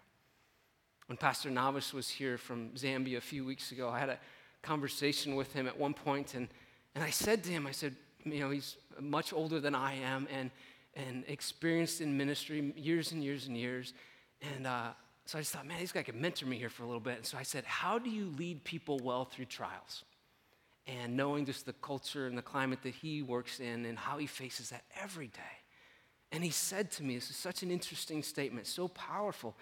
When 1.07 1.17
Pastor 1.17 1.49
Navis 1.49 1.93
was 1.93 2.07
here 2.09 2.37
from 2.37 2.69
Zambia 2.69 3.17
a 3.17 3.21
few 3.21 3.43
weeks 3.43 3.71
ago, 3.71 3.89
I 3.89 3.99
had 3.99 4.09
a 4.09 4.19
conversation 4.61 5.35
with 5.35 5.51
him 5.53 5.67
at 5.67 5.77
one 5.77 5.93
point, 5.93 6.35
and, 6.35 6.47
and 6.95 7.03
I 7.03 7.09
said 7.09 7.43
to 7.45 7.51
him, 7.51 7.67
I 7.67 7.71
said, 7.71 7.95
you 8.23 8.39
know, 8.39 8.49
he's 8.49 8.77
much 8.99 9.33
older 9.33 9.59
than 9.59 9.75
I 9.75 9.95
am 9.95 10.27
and, 10.31 10.51
and 10.95 11.23
experienced 11.27 11.99
in 11.99 12.15
ministry 12.15 12.73
years 12.77 13.11
and 13.11 13.23
years 13.23 13.47
and 13.47 13.57
years. 13.57 13.93
And 14.55 14.67
uh, 14.67 14.91
so 15.25 15.37
I 15.37 15.41
just 15.41 15.53
thought, 15.53 15.65
man, 15.65 15.79
this 15.79 15.91
guy 15.91 16.03
could 16.03 16.15
mentor 16.15 16.45
me 16.45 16.57
here 16.57 16.69
for 16.69 16.83
a 16.83 16.85
little 16.85 17.01
bit. 17.01 17.17
And 17.17 17.25
so 17.25 17.37
I 17.37 17.43
said, 17.43 17.63
how 17.65 17.99
do 17.99 18.09
you 18.09 18.31
lead 18.37 18.63
people 18.63 18.99
well 18.99 19.25
through 19.25 19.45
trials? 19.45 20.03
And 20.87 21.15
knowing 21.15 21.45
just 21.45 21.65
the 21.65 21.73
culture 21.73 22.27
and 22.27 22.37
the 22.37 22.41
climate 22.41 22.79
that 22.83 22.95
he 22.95 23.21
works 23.21 23.59
in 23.59 23.85
and 23.85 23.97
how 23.97 24.17
he 24.17 24.25
faces 24.25 24.71
that 24.71 24.83
every 25.01 25.27
day. 25.27 25.41
And 26.31 26.43
he 26.43 26.49
said 26.49 26.91
to 26.93 27.03
me, 27.03 27.15
this 27.15 27.29
is 27.29 27.35
such 27.35 27.61
an 27.61 27.71
interesting 27.71 28.23
statement, 28.23 28.65
so 28.65 28.87
powerful. 28.87 29.55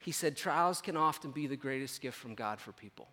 He 0.00 0.12
said, 0.12 0.36
Trials 0.36 0.80
can 0.80 0.96
often 0.96 1.30
be 1.30 1.46
the 1.46 1.56
greatest 1.56 2.00
gift 2.00 2.16
from 2.18 2.34
God 2.34 2.60
for 2.60 2.72
people. 2.72 3.08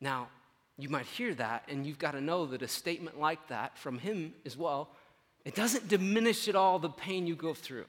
Now, 0.00 0.28
you 0.76 0.88
might 0.88 1.06
hear 1.06 1.34
that, 1.34 1.64
and 1.68 1.84
you've 1.84 1.98
got 1.98 2.12
to 2.12 2.20
know 2.20 2.46
that 2.46 2.62
a 2.62 2.68
statement 2.68 3.18
like 3.18 3.48
that 3.48 3.76
from 3.76 3.98
him 3.98 4.34
as 4.46 4.56
well, 4.56 4.90
it 5.44 5.54
doesn't 5.54 5.88
diminish 5.88 6.48
at 6.48 6.54
all 6.54 6.78
the 6.78 6.88
pain 6.88 7.26
you 7.26 7.34
go 7.34 7.54
through. 7.54 7.86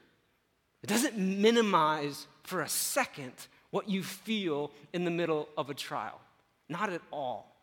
It 0.82 0.88
doesn't 0.88 1.17
minimize 1.17 2.25
for 2.49 2.62
a 2.62 2.69
second 2.69 3.33
what 3.69 3.88
you 3.88 4.01
feel 4.01 4.71
in 4.91 5.05
the 5.05 5.12
middle 5.12 5.47
of 5.55 5.69
a 5.69 5.73
trial. 5.75 6.19
Not 6.67 6.89
at 6.89 7.01
all. 7.13 7.55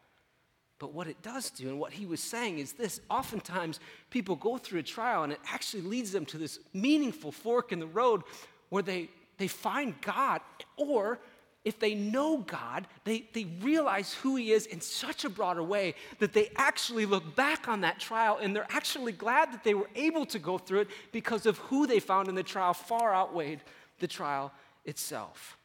But 0.79 0.92
what 0.92 1.09
it 1.09 1.20
does 1.22 1.51
do, 1.51 1.68
and 1.68 1.81
what 1.81 1.92
he 1.92 2.07
was 2.07 2.20
saying 2.20 2.59
is 2.59 2.72
this 2.72 3.01
oftentimes 3.11 3.81
people 4.11 4.37
go 4.37 4.59
through 4.59 4.81
a 4.81 4.85
trial 4.85 5.25
and 5.25 5.33
it 5.33 5.40
actually 5.51 5.83
leads 5.83 6.12
them 6.12 6.25
to 6.27 6.38
this 6.38 6.61
meaningful 6.72 7.33
fork 7.33 7.72
in 7.72 7.81
the 7.81 7.87
road 7.87 8.22
where 8.68 8.83
they, 8.83 9.09
they 9.38 9.49
find 9.49 10.01
God, 10.03 10.40
or 10.77 11.18
if 11.64 11.81
they 11.81 11.94
know 11.94 12.38
God, 12.38 12.87
they, 13.05 13.25
they 13.33 13.46
realize 13.62 14.12
who 14.14 14.37
He 14.37 14.53
is 14.53 14.66
in 14.66 14.81
such 14.81 15.25
a 15.25 15.31
broader 15.31 15.62
way 15.62 15.94
that 16.20 16.33
they 16.33 16.51
actually 16.57 17.07
look 17.07 17.35
back 17.35 17.68
on 17.68 17.81
that 17.81 17.99
trial 17.99 18.38
and 18.40 18.55
they're 18.55 18.70
actually 18.70 19.12
glad 19.12 19.53
that 19.53 19.64
they 19.64 19.75
were 19.75 19.90
able 19.96 20.27
to 20.27 20.38
go 20.38 20.59
through 20.59 20.83
it 20.83 20.88
because 21.11 21.46
of 21.46 21.59
who 21.59 21.87
they 21.87 21.99
found 21.99 22.29
in 22.29 22.37
the 22.37 22.42
trial 22.42 22.75
far 22.75 23.12
outweighed 23.14 23.61
the 23.99 24.07
trial 24.07 24.53
itself. 24.87 25.59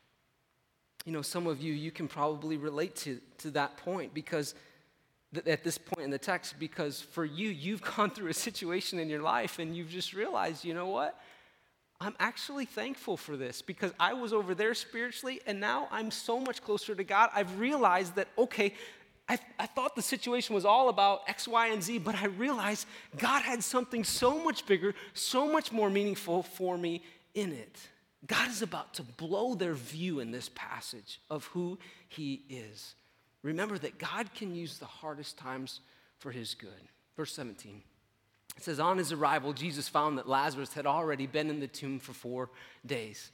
You 1.06 1.14
know, 1.14 1.22
some 1.22 1.48
of 1.48 1.62
you, 1.62 1.74
you 1.74 1.92
can 1.92 2.08
probably 2.08 2.58
relate 2.58 2.96
to, 2.98 3.20
to 3.40 3.52
that 3.52 3.78
point 3.78 4.14
because 4.14 4.54
at 5.46 5.64
this 5.64 5.78
point 5.78 6.04
in 6.04 6.12
the 6.12 6.18
text 6.18 6.56
because 6.60 7.02
for 7.02 7.24
you, 7.24 7.50
you've 7.50 7.82
gone 7.96 8.10
through 8.10 8.30
a 8.30 8.34
situation 8.34 9.00
in 9.00 9.10
your 9.10 9.22
life 9.22 9.60
and 9.60 9.76
you've 9.76 9.90
just 9.90 10.14
realized, 10.14 10.66
you 10.66 10.74
know 10.74 10.88
what? 10.88 11.20
I'm 12.00 12.16
actually 12.20 12.66
thankful 12.66 13.16
for 13.16 13.38
this 13.38 13.62
because 13.62 13.94
I 14.00 14.14
was 14.14 14.34
over 14.34 14.56
there 14.56 14.74
spiritually 14.74 15.40
and 15.46 15.60
now 15.60 15.88
I'm 15.92 16.10
so 16.10 16.40
much 16.40 16.62
closer 16.64 16.96
to 16.96 17.04
God. 17.04 17.30
I've 17.34 17.60
realized 17.60 18.16
that, 18.16 18.28
okay, 18.38 18.74
I, 19.30 19.38
I, 19.60 19.68
thought 19.68 19.96
the 19.96 20.02
situation 20.02 20.56
was 20.56 20.66
all 20.66 20.90
about 20.90 21.22
X, 21.28 21.48
Y, 21.48 21.68
and 21.68 21.82
Z, 21.82 22.00
but 22.00 22.16
I 22.16 22.26
realized 22.26 22.88
God 23.18 23.44
had 23.44 23.64
something 23.64 24.04
so 24.04 24.44
much 24.44 24.66
bigger, 24.66 24.96
so 25.14 25.50
much 25.50 25.72
more 25.72 25.90
meaningful 25.92 26.42
for 26.42 26.76
me 26.76 27.04
in 27.36 27.54
it. 27.54 27.78
God 28.28 28.50
is 28.50 28.62
about 28.62 28.94
to 28.96 29.04
blow 29.04 29.56
their 29.56 29.74
view 29.74 30.20
in 30.20 30.32
this 30.32 30.50
passage 30.54 31.20
of 31.30 31.46
who 31.46 31.80
He 32.08 32.44
is. 32.50 32.96
Remember 33.44 33.78
that 33.80 33.98
God 33.98 34.34
can 34.36 34.54
use 34.54 34.78
the 34.78 34.86
hardest 34.86 35.38
times 35.38 35.80
for 36.20 36.32
his 36.32 36.54
good. 36.54 36.70
Verse 37.18 37.34
17. 37.34 37.82
It 38.56 38.64
says, 38.64 38.80
On 38.80 38.98
his 38.98 39.12
arrival, 39.12 39.54
Jesus 39.54 39.88
found 39.88 40.18
that 40.18 40.30
Lazarus 40.30 40.74
had 40.74 40.86
already 40.86 41.26
been 41.26 41.50
in 41.50 41.60
the 41.60 41.68
tomb 41.68 42.00
for 42.00 42.14
four 42.14 42.50
days. 42.86 43.32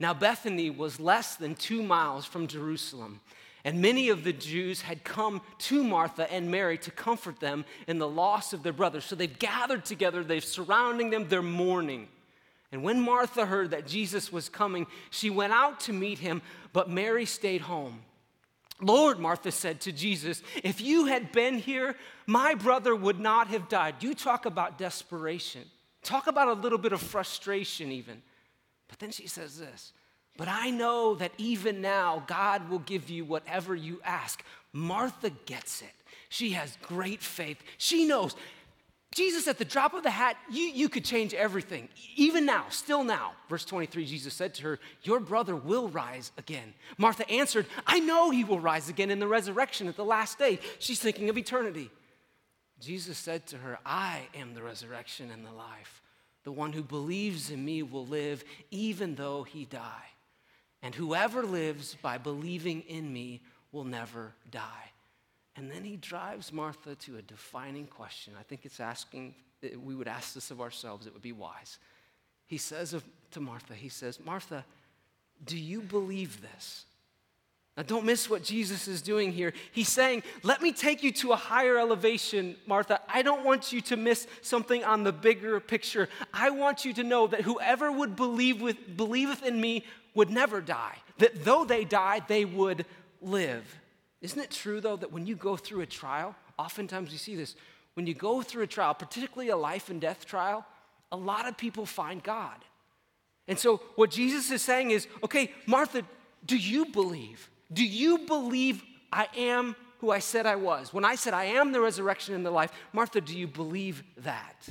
Now, 0.00 0.14
Bethany 0.14 0.70
was 0.70 0.98
less 0.98 1.36
than 1.36 1.54
two 1.54 1.82
miles 1.82 2.24
from 2.24 2.46
Jerusalem, 2.46 3.20
and 3.64 3.80
many 3.80 4.08
of 4.08 4.24
the 4.24 4.32
Jews 4.32 4.80
had 4.80 5.04
come 5.04 5.40
to 5.58 5.84
Martha 5.84 6.32
and 6.32 6.50
Mary 6.50 6.78
to 6.78 6.90
comfort 6.90 7.38
them 7.38 7.64
in 7.86 7.98
the 7.98 8.08
loss 8.08 8.52
of 8.52 8.62
their 8.62 8.72
brother. 8.72 9.00
So 9.00 9.14
they've 9.14 9.38
gathered 9.38 9.84
together, 9.84 10.24
they're 10.24 10.40
surrounding 10.40 11.10
them, 11.10 11.28
they're 11.28 11.42
mourning. 11.42 12.08
And 12.72 12.82
when 12.82 13.00
Martha 13.00 13.44
heard 13.44 13.70
that 13.70 13.86
Jesus 13.86 14.32
was 14.32 14.48
coming, 14.48 14.86
she 15.10 15.28
went 15.28 15.52
out 15.52 15.78
to 15.80 15.92
meet 15.92 16.18
him, 16.18 16.40
but 16.72 16.88
Mary 16.88 17.26
stayed 17.26 17.60
home. 17.60 18.00
Lord, 18.80 19.18
Martha 19.18 19.52
said 19.52 19.80
to 19.82 19.92
Jesus, 19.92 20.42
if 20.64 20.80
you 20.80 21.04
had 21.04 21.30
been 21.30 21.58
here, 21.58 21.94
my 22.26 22.54
brother 22.54 22.96
would 22.96 23.20
not 23.20 23.48
have 23.48 23.68
died. 23.68 23.96
You 24.00 24.14
talk 24.14 24.46
about 24.46 24.78
desperation. 24.78 25.62
Talk 26.02 26.26
about 26.26 26.48
a 26.48 26.54
little 26.54 26.78
bit 26.78 26.92
of 26.92 27.00
frustration, 27.00 27.92
even. 27.92 28.22
But 28.88 28.98
then 28.98 29.10
she 29.10 29.28
says 29.28 29.58
this 29.58 29.92
But 30.36 30.48
I 30.48 30.70
know 30.70 31.14
that 31.14 31.32
even 31.38 31.80
now 31.80 32.24
God 32.26 32.68
will 32.68 32.80
give 32.80 33.08
you 33.08 33.24
whatever 33.24 33.74
you 33.74 34.00
ask. 34.04 34.42
Martha 34.72 35.30
gets 35.46 35.82
it. 35.82 35.94
She 36.28 36.50
has 36.50 36.76
great 36.82 37.22
faith. 37.22 37.62
She 37.76 38.06
knows 38.06 38.34
Jesus, 39.12 39.46
at 39.46 39.58
the 39.58 39.64
drop 39.64 39.92
of 39.92 40.02
the 40.02 40.10
hat, 40.10 40.36
you, 40.50 40.64
you 40.64 40.88
could 40.88 41.04
change 41.04 41.34
everything. 41.34 41.90
Even 42.16 42.46
now, 42.46 42.64
still 42.70 43.04
now. 43.04 43.32
Verse 43.48 43.64
23, 43.64 44.06
Jesus 44.06 44.32
said 44.32 44.54
to 44.54 44.62
her, 44.62 44.78
Your 45.02 45.20
brother 45.20 45.54
will 45.54 45.88
rise 45.88 46.32
again. 46.38 46.72
Martha 46.96 47.28
answered, 47.30 47.66
I 47.86 48.00
know 48.00 48.30
he 48.30 48.42
will 48.42 48.58
rise 48.58 48.88
again 48.88 49.10
in 49.10 49.18
the 49.18 49.28
resurrection 49.28 49.86
at 49.86 49.96
the 49.96 50.04
last 50.04 50.38
day. 50.38 50.60
She's 50.78 50.98
thinking 50.98 51.28
of 51.28 51.36
eternity. 51.36 51.90
Jesus 52.80 53.18
said 53.18 53.46
to 53.48 53.58
her, 53.58 53.78
I 53.84 54.22
am 54.34 54.54
the 54.54 54.62
resurrection 54.62 55.30
and 55.30 55.44
the 55.44 55.52
life. 55.52 56.02
The 56.44 56.52
one 56.52 56.72
who 56.72 56.82
believes 56.82 57.50
in 57.50 57.64
me 57.64 57.82
will 57.82 58.06
live 58.06 58.42
even 58.70 59.14
though 59.14 59.42
he 59.42 59.66
die. 59.66 60.08
And 60.82 60.94
whoever 60.94 61.44
lives 61.44 61.96
by 62.00 62.18
believing 62.18 62.80
in 62.82 63.12
me 63.12 63.42
will 63.70 63.84
never 63.84 64.34
die. 64.50 64.91
And 65.56 65.70
then 65.70 65.84
he 65.84 65.96
drives 65.96 66.52
Martha 66.52 66.94
to 66.94 67.18
a 67.18 67.22
defining 67.22 67.86
question. 67.86 68.32
I 68.38 68.42
think 68.42 68.64
it's 68.64 68.80
asking, 68.80 69.34
eh, 69.62 69.70
we 69.82 69.94
would 69.94 70.08
ask 70.08 70.34
this 70.34 70.50
of 70.50 70.60
ourselves, 70.60 71.06
it 71.06 71.12
would 71.12 71.22
be 71.22 71.32
wise. 71.32 71.78
He 72.46 72.58
says 72.58 72.92
of, 72.92 73.04
to 73.32 73.40
Martha, 73.40 73.74
He 73.74 73.88
says, 73.88 74.18
Martha, 74.20 74.64
do 75.44 75.58
you 75.58 75.80
believe 75.80 76.40
this? 76.40 76.84
Now, 77.76 77.82
don't 77.84 78.04
miss 78.04 78.28
what 78.28 78.42
Jesus 78.44 78.86
is 78.86 79.00
doing 79.00 79.32
here. 79.32 79.54
He's 79.72 79.88
saying, 79.88 80.24
Let 80.42 80.60
me 80.60 80.72
take 80.72 81.02
you 81.02 81.10
to 81.12 81.32
a 81.32 81.36
higher 81.36 81.78
elevation, 81.78 82.56
Martha. 82.66 83.00
I 83.08 83.22
don't 83.22 83.44
want 83.44 83.72
you 83.72 83.80
to 83.82 83.96
miss 83.96 84.26
something 84.42 84.84
on 84.84 85.04
the 85.04 85.12
bigger 85.12 85.58
picture. 85.58 86.10
I 86.34 86.50
want 86.50 86.84
you 86.84 86.92
to 86.92 87.02
know 87.02 87.26
that 87.28 87.40
whoever 87.40 87.90
would 87.90 88.14
believe 88.14 88.60
with, 88.60 88.94
believeth 88.94 89.42
in 89.42 89.58
me 89.58 89.86
would 90.14 90.28
never 90.28 90.60
die, 90.60 90.98
that 91.16 91.44
though 91.44 91.64
they 91.64 91.84
die, 91.84 92.20
they 92.28 92.44
would 92.44 92.84
live. 93.22 93.64
Isn't 94.22 94.40
it 94.40 94.50
true, 94.50 94.80
though, 94.80 94.96
that 94.96 95.12
when 95.12 95.26
you 95.26 95.34
go 95.36 95.56
through 95.56 95.80
a 95.80 95.86
trial, 95.86 96.34
oftentimes 96.58 97.10
we 97.10 97.18
see 97.18 97.36
this, 97.36 97.56
when 97.94 98.06
you 98.06 98.14
go 98.14 98.40
through 98.40 98.62
a 98.62 98.68
trial, 98.68 98.94
particularly 98.94 99.50
a 99.50 99.56
life 99.56 99.90
and 99.90 100.00
death 100.00 100.24
trial, 100.24 100.64
a 101.10 101.16
lot 101.16 101.46
of 101.46 101.58
people 101.58 101.84
find 101.84 102.22
God. 102.22 102.56
And 103.48 103.58
so, 103.58 103.78
what 103.96 104.10
Jesus 104.10 104.50
is 104.50 104.62
saying 104.62 104.92
is, 104.92 105.08
okay, 105.24 105.52
Martha, 105.66 106.02
do 106.46 106.56
you 106.56 106.86
believe? 106.86 107.50
Do 107.72 107.84
you 107.84 108.18
believe 108.18 108.82
I 109.12 109.26
am 109.36 109.74
who 109.98 110.10
I 110.10 110.20
said 110.20 110.46
I 110.46 110.56
was? 110.56 110.94
When 110.94 111.04
I 111.04 111.16
said 111.16 111.34
I 111.34 111.44
am 111.44 111.72
the 111.72 111.80
resurrection 111.80 112.34
and 112.34 112.46
the 112.46 112.50
life, 112.50 112.72
Martha, 112.92 113.20
do 113.20 113.36
you 113.36 113.48
believe 113.48 114.04
that? 114.18 114.68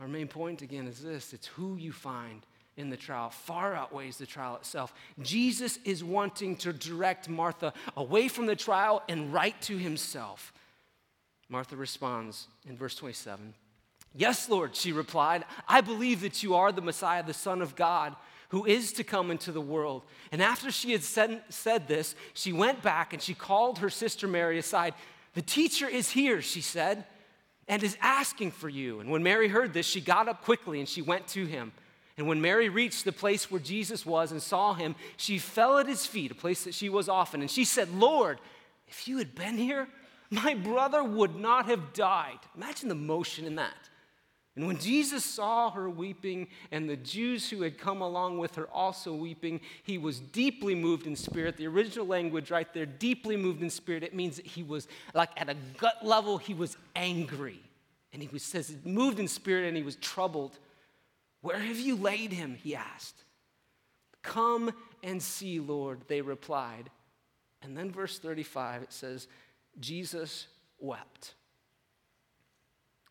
Our 0.00 0.08
main 0.08 0.28
point 0.28 0.62
again 0.62 0.86
is 0.86 1.02
this 1.02 1.32
it's 1.32 1.46
who 1.46 1.76
you 1.76 1.92
find 1.92 2.42
in 2.78 2.88
the 2.88 2.96
trial 2.96 3.28
far 3.28 3.74
outweighs 3.74 4.16
the 4.16 4.24
trial 4.24 4.56
itself. 4.56 4.94
Jesus 5.20 5.78
is 5.84 6.02
wanting 6.02 6.56
to 6.58 6.72
direct 6.72 7.28
Martha 7.28 7.74
away 7.96 8.28
from 8.28 8.46
the 8.46 8.56
trial 8.56 9.02
and 9.08 9.32
right 9.32 9.60
to 9.62 9.76
himself. 9.76 10.52
Martha 11.48 11.76
responds 11.76 12.46
in 12.66 12.76
verse 12.76 12.94
27 12.94 13.52
Yes, 14.14 14.48
Lord, 14.48 14.74
she 14.74 14.92
replied, 14.92 15.44
I 15.68 15.80
believe 15.80 16.22
that 16.22 16.42
you 16.42 16.54
are 16.54 16.72
the 16.72 16.80
Messiah, 16.80 17.22
the 17.22 17.34
Son 17.34 17.60
of 17.60 17.76
God, 17.76 18.16
who 18.48 18.64
is 18.64 18.92
to 18.94 19.04
come 19.04 19.30
into 19.30 19.52
the 19.52 19.60
world. 19.60 20.02
And 20.32 20.42
after 20.42 20.70
she 20.70 20.92
had 20.92 21.02
said, 21.02 21.42
said 21.50 21.88
this, 21.88 22.14
she 22.32 22.52
went 22.52 22.82
back 22.82 23.12
and 23.12 23.20
she 23.20 23.34
called 23.34 23.78
her 23.78 23.90
sister 23.90 24.26
Mary 24.26 24.58
aside. 24.58 24.94
The 25.34 25.42
teacher 25.42 25.86
is 25.86 26.10
here, 26.10 26.40
she 26.40 26.62
said, 26.62 27.04
and 27.68 27.82
is 27.82 27.98
asking 28.00 28.52
for 28.52 28.68
you. 28.68 29.00
And 29.00 29.10
when 29.10 29.22
Mary 29.22 29.48
heard 29.48 29.74
this, 29.74 29.86
she 29.86 30.00
got 30.00 30.26
up 30.26 30.42
quickly 30.42 30.80
and 30.80 30.88
she 30.88 31.02
went 31.02 31.26
to 31.28 31.44
him. 31.44 31.72
And 32.18 32.26
when 32.26 32.40
Mary 32.40 32.68
reached 32.68 33.04
the 33.04 33.12
place 33.12 33.50
where 33.50 33.60
Jesus 33.60 34.04
was 34.04 34.32
and 34.32 34.42
saw 34.42 34.74
him, 34.74 34.96
she 35.16 35.38
fell 35.38 35.78
at 35.78 35.86
his 35.86 36.04
feet, 36.04 36.32
a 36.32 36.34
place 36.34 36.64
that 36.64 36.74
she 36.74 36.88
was 36.88 37.08
often, 37.08 37.40
and 37.40 37.50
she 37.50 37.64
said, 37.64 37.94
Lord, 37.94 38.40
if 38.88 39.06
you 39.06 39.18
had 39.18 39.34
been 39.36 39.56
here, 39.56 39.86
my 40.28 40.54
brother 40.54 41.02
would 41.02 41.36
not 41.36 41.66
have 41.66 41.92
died. 41.92 42.38
Imagine 42.56 42.88
the 42.88 42.94
motion 42.96 43.46
in 43.46 43.54
that. 43.54 43.88
And 44.56 44.66
when 44.66 44.78
Jesus 44.78 45.24
saw 45.24 45.70
her 45.70 45.88
weeping 45.88 46.48
and 46.72 46.90
the 46.90 46.96
Jews 46.96 47.48
who 47.48 47.62
had 47.62 47.78
come 47.78 48.02
along 48.02 48.38
with 48.38 48.56
her 48.56 48.66
also 48.66 49.14
weeping, 49.14 49.60
he 49.84 49.98
was 49.98 50.18
deeply 50.18 50.74
moved 50.74 51.06
in 51.06 51.14
spirit. 51.14 51.56
The 51.56 51.68
original 51.68 52.08
language 52.08 52.50
right 52.50 52.66
there, 52.74 52.84
deeply 52.84 53.36
moved 53.36 53.62
in 53.62 53.70
spirit, 53.70 54.02
it 54.02 54.16
means 54.16 54.34
that 54.34 54.46
he 54.46 54.64
was 54.64 54.88
like 55.14 55.30
at 55.36 55.48
a 55.48 55.54
gut 55.76 56.04
level, 56.04 56.38
he 56.38 56.54
was 56.54 56.76
angry. 56.96 57.60
And 58.12 58.20
he 58.20 58.28
was, 58.32 58.42
says, 58.42 58.74
moved 58.84 59.20
in 59.20 59.28
spirit 59.28 59.68
and 59.68 59.76
he 59.76 59.84
was 59.84 59.94
troubled. 59.94 60.58
Where 61.48 61.58
have 61.58 61.80
you 61.80 61.96
laid 61.96 62.30
him? 62.30 62.58
He 62.62 62.74
asked. 62.74 63.24
Come 64.22 64.70
and 65.02 65.22
see, 65.22 65.60
Lord, 65.60 66.02
they 66.06 66.20
replied. 66.20 66.90
And 67.62 67.74
then, 67.74 67.90
verse 67.90 68.18
35, 68.18 68.82
it 68.82 68.92
says, 68.92 69.28
Jesus 69.80 70.46
wept. 70.78 71.32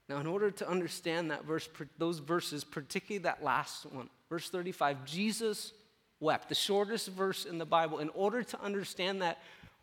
Now, 0.08 0.20
in 0.20 0.28
order 0.28 0.52
to 0.52 0.70
understand 0.70 1.32
that 1.32 1.46
verse, 1.46 1.68
those 1.98 2.20
verses, 2.20 2.64
particularly 2.64 3.24
that 3.24 3.44
last 3.44 3.88
one, 3.88 4.08
verse 4.30 4.52
35, 4.52 5.04
Jesus 5.04 5.74
wept, 6.20 6.48
the 6.48 6.54
shortest 6.54 7.10
verse 7.10 7.44
in 7.44 7.58
the 7.58 7.66
Bible. 7.66 7.98
In 7.98 8.10
order 8.10 8.44
to 8.44 8.62
understand 8.62 9.24
that, 9.24 9.40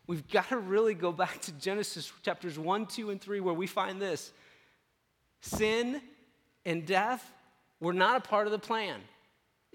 we've 0.07 0.25
got 0.29 0.47
to 0.47 0.57
really 0.59 0.93
go 0.93 1.11
back 1.11 1.41
to 1.41 1.51
Genesis 1.51 2.09
chapters 2.23 2.57
1, 2.57 2.85
2, 2.85 3.09
and 3.09 3.19
3, 3.19 3.41
where 3.41 3.53
we 3.53 3.67
find 3.67 4.01
this 4.01 4.31
sin 5.41 5.99
and 6.65 6.85
death 6.85 7.33
were 7.79 7.93
not 7.93 8.17
a 8.17 8.19
part 8.19 8.47
of 8.47 8.51
the 8.51 8.59
plan. 8.59 9.01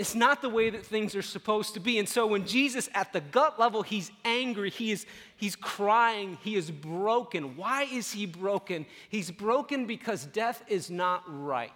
It's 0.01 0.15
not 0.15 0.41
the 0.41 0.49
way 0.49 0.71
that 0.71 0.87
things 0.87 1.15
are 1.15 1.21
supposed 1.21 1.75
to 1.75 1.81
be. 1.81 1.99
And 1.99 2.09
so 2.09 2.27
when 2.27 2.47
Jesus, 2.47 2.89
at 2.95 3.13
the 3.13 3.21
gut 3.21 3.61
level, 3.61 3.83
he's 3.83 4.11
angry, 4.25 4.71
he 4.71 4.93
is, 4.93 5.05
he's 5.37 5.55
crying, 5.55 6.39
he 6.43 6.57
is 6.57 6.71
broken. 6.71 7.55
Why 7.55 7.83
is 7.83 8.11
he 8.11 8.25
broken? 8.25 8.87
He's 9.11 9.31
broken 9.31 9.85
because 9.85 10.25
death 10.25 10.65
is 10.69 10.91
not 10.91 11.23
right. 11.27 11.71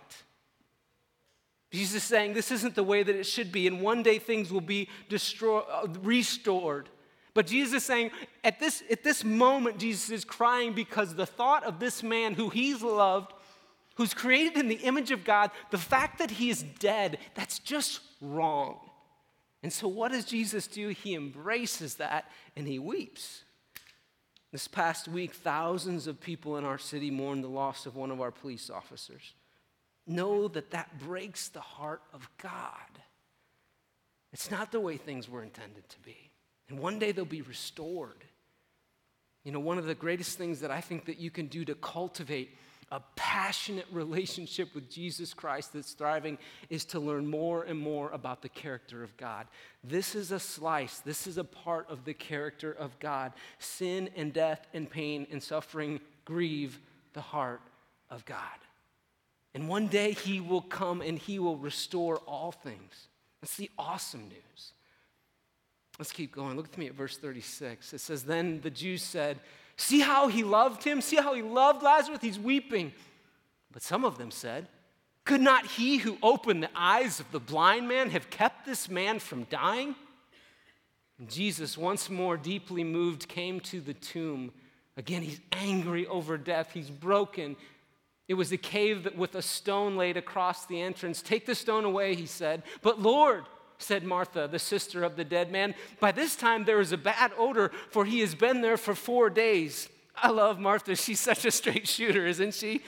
Jesus 1.70 1.96
is 1.96 2.04
saying 2.04 2.32
this 2.32 2.50
isn't 2.50 2.74
the 2.74 2.82
way 2.82 3.02
that 3.02 3.14
it 3.14 3.26
should 3.26 3.52
be, 3.52 3.66
and 3.66 3.82
one 3.82 4.02
day 4.02 4.18
things 4.18 4.50
will 4.50 4.62
be 4.62 4.88
uh, 5.12 5.86
restored. 6.02 6.88
But 7.34 7.48
Jesus 7.48 7.74
is 7.74 7.84
saying, 7.84 8.12
at 8.42 8.58
this, 8.58 8.82
at 8.90 9.02
this 9.02 9.22
moment, 9.22 9.78
Jesus 9.78 10.08
is 10.08 10.24
crying 10.24 10.72
because 10.72 11.14
the 11.14 11.26
thought 11.26 11.64
of 11.64 11.78
this 11.78 12.02
man 12.02 12.32
who 12.32 12.48
he's 12.48 12.80
loved 12.80 13.34
who's 13.94 14.14
created 14.14 14.56
in 14.56 14.68
the 14.68 14.76
image 14.76 15.10
of 15.10 15.24
God, 15.24 15.50
the 15.70 15.78
fact 15.78 16.18
that 16.18 16.32
he 16.32 16.50
is 16.50 16.62
dead, 16.62 17.18
that's 17.34 17.58
just 17.58 18.00
wrong. 18.20 18.78
And 19.62 19.72
so, 19.72 19.88
what 19.88 20.12
does 20.12 20.24
Jesus 20.24 20.66
do? 20.66 20.88
He 20.88 21.14
embraces 21.14 21.94
that 21.96 22.30
and 22.54 22.66
he 22.66 22.78
weeps. 22.78 23.44
This 24.52 24.68
past 24.68 25.08
week, 25.08 25.34
thousands 25.34 26.06
of 26.06 26.20
people 26.20 26.58
in 26.58 26.64
our 26.64 26.78
city 26.78 27.10
mourned 27.10 27.42
the 27.42 27.48
loss 27.48 27.86
of 27.86 27.96
one 27.96 28.10
of 28.10 28.20
our 28.20 28.30
police 28.30 28.70
officers. 28.70 29.34
Know 30.06 30.48
that 30.48 30.70
that 30.72 30.98
breaks 31.00 31.48
the 31.48 31.60
heart 31.60 32.02
of 32.12 32.28
God. 32.40 33.00
It's 34.32 34.50
not 34.50 34.70
the 34.70 34.80
way 34.80 34.96
things 34.96 35.28
were 35.28 35.42
intended 35.42 35.88
to 35.88 35.98
be. 36.00 36.30
And 36.68 36.78
one 36.78 36.98
day 36.98 37.10
they'll 37.10 37.24
be 37.24 37.42
restored. 37.42 38.24
You 39.44 39.52
know, 39.52 39.60
one 39.60 39.78
of 39.78 39.86
the 39.86 39.94
greatest 39.94 40.38
things 40.38 40.60
that 40.60 40.70
I 40.70 40.80
think 40.80 41.06
that 41.06 41.18
you 41.18 41.30
can 41.30 41.46
do 41.46 41.64
to 41.64 41.74
cultivate 41.74 42.56
a 42.90 43.00
passionate 43.16 43.86
relationship 43.92 44.74
with 44.74 44.90
Jesus 44.90 45.34
Christ 45.34 45.72
that's 45.72 45.92
thriving 45.92 46.38
is 46.70 46.84
to 46.86 47.00
learn 47.00 47.26
more 47.26 47.64
and 47.64 47.78
more 47.78 48.10
about 48.10 48.42
the 48.42 48.48
character 48.48 49.02
of 49.02 49.16
God. 49.16 49.46
This 49.82 50.14
is 50.14 50.30
a 50.30 50.40
slice, 50.40 50.98
this 51.00 51.26
is 51.26 51.38
a 51.38 51.44
part 51.44 51.88
of 51.90 52.04
the 52.04 52.14
character 52.14 52.72
of 52.72 52.98
God. 52.98 53.32
Sin 53.58 54.10
and 54.16 54.32
death 54.32 54.66
and 54.74 54.88
pain 54.88 55.26
and 55.30 55.42
suffering 55.42 56.00
grieve 56.24 56.80
the 57.12 57.20
heart 57.20 57.62
of 58.10 58.24
God. 58.24 58.38
And 59.54 59.68
one 59.68 59.86
day 59.86 60.12
he 60.12 60.40
will 60.40 60.62
come 60.62 61.00
and 61.00 61.18
he 61.18 61.38
will 61.38 61.56
restore 61.56 62.18
all 62.26 62.52
things. 62.52 63.08
That's 63.40 63.56
the 63.56 63.70
awesome 63.78 64.28
news. 64.28 64.72
Let's 65.98 66.12
keep 66.12 66.32
going. 66.32 66.56
Look 66.56 66.66
at 66.72 66.78
me 66.78 66.86
at 66.86 66.94
verse 66.94 67.16
36. 67.16 67.92
It 67.92 68.00
says, 68.00 68.24
Then 68.24 68.60
the 68.62 68.70
Jews 68.70 69.02
said, 69.02 69.38
See 69.76 70.00
how 70.00 70.28
he 70.28 70.44
loved 70.44 70.84
him? 70.84 71.00
See 71.00 71.16
how 71.16 71.34
he 71.34 71.42
loved 71.42 71.82
Lazarus? 71.82 72.20
He's 72.22 72.38
weeping. 72.38 72.92
But 73.72 73.82
some 73.82 74.04
of 74.04 74.18
them 74.18 74.30
said, 74.30 74.68
Could 75.24 75.40
not 75.40 75.66
he 75.66 75.96
who 75.96 76.16
opened 76.22 76.62
the 76.62 76.70
eyes 76.74 77.18
of 77.18 77.30
the 77.32 77.40
blind 77.40 77.88
man 77.88 78.10
have 78.10 78.30
kept 78.30 78.64
this 78.64 78.88
man 78.88 79.18
from 79.18 79.44
dying? 79.44 79.96
And 81.18 81.28
Jesus, 81.28 81.78
once 81.78 82.10
more 82.10 82.36
deeply 82.36 82.84
moved, 82.84 83.28
came 83.28 83.60
to 83.60 83.80
the 83.80 83.94
tomb. 83.94 84.52
Again, 84.96 85.22
he's 85.22 85.40
angry 85.52 86.06
over 86.06 86.38
death. 86.38 86.70
He's 86.72 86.90
broken. 86.90 87.56
It 88.28 88.34
was 88.34 88.52
a 88.52 88.56
cave 88.56 89.04
that 89.04 89.16
with 89.16 89.34
a 89.34 89.42
stone 89.42 89.96
laid 89.96 90.16
across 90.16 90.66
the 90.66 90.80
entrance. 90.80 91.20
Take 91.20 91.46
the 91.46 91.54
stone 91.54 91.84
away, 91.84 92.14
he 92.14 92.26
said. 92.26 92.62
But 92.80 93.00
Lord, 93.00 93.44
said 93.78 94.04
Martha, 94.04 94.48
the 94.50 94.58
sister 94.58 95.04
of 95.04 95.16
the 95.16 95.24
dead 95.24 95.50
man. 95.50 95.74
By 96.00 96.12
this 96.12 96.36
time 96.36 96.64
there 96.64 96.80
is 96.80 96.92
a 96.92 96.96
bad 96.96 97.32
odor, 97.36 97.70
for 97.90 98.04
he 98.04 98.20
has 98.20 98.34
been 98.34 98.60
there 98.60 98.76
for 98.76 98.94
four 98.94 99.30
days. 99.30 99.88
I 100.16 100.30
love 100.30 100.58
Martha. 100.58 100.94
She's 100.96 101.20
such 101.20 101.44
a 101.44 101.50
straight 101.50 101.88
shooter, 101.88 102.26
isn't 102.26 102.54
she? 102.54 102.82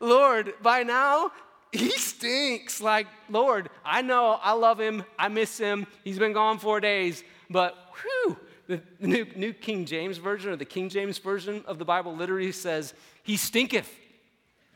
Lord, 0.00 0.54
by 0.62 0.82
now 0.82 1.32
he 1.72 1.90
stinks. 1.90 2.80
Like, 2.80 3.06
Lord, 3.28 3.68
I 3.84 4.02
know 4.02 4.38
I 4.42 4.52
love 4.52 4.80
him. 4.80 5.04
I 5.18 5.28
miss 5.28 5.58
him. 5.58 5.86
He's 6.04 6.18
been 6.18 6.32
gone 6.32 6.58
four 6.58 6.80
days. 6.80 7.22
But 7.48 7.76
whew, 8.02 8.38
the 8.66 8.80
new, 9.00 9.26
new 9.36 9.52
King 9.52 9.84
James 9.84 10.18
Version 10.18 10.52
or 10.52 10.56
the 10.56 10.64
King 10.64 10.88
James 10.88 11.18
Version 11.18 11.62
of 11.66 11.78
the 11.78 11.84
Bible 11.84 12.16
literally 12.16 12.52
says, 12.52 12.94
He 13.22 13.36
stinketh. 13.36 13.90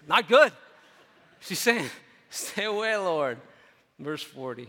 Not 0.06 0.28
good. 0.28 0.52
She's 1.40 1.58
saying, 1.58 1.88
Stay 2.28 2.64
away, 2.64 2.96
Lord. 2.96 3.38
Verse 3.98 4.22
40 4.22 4.68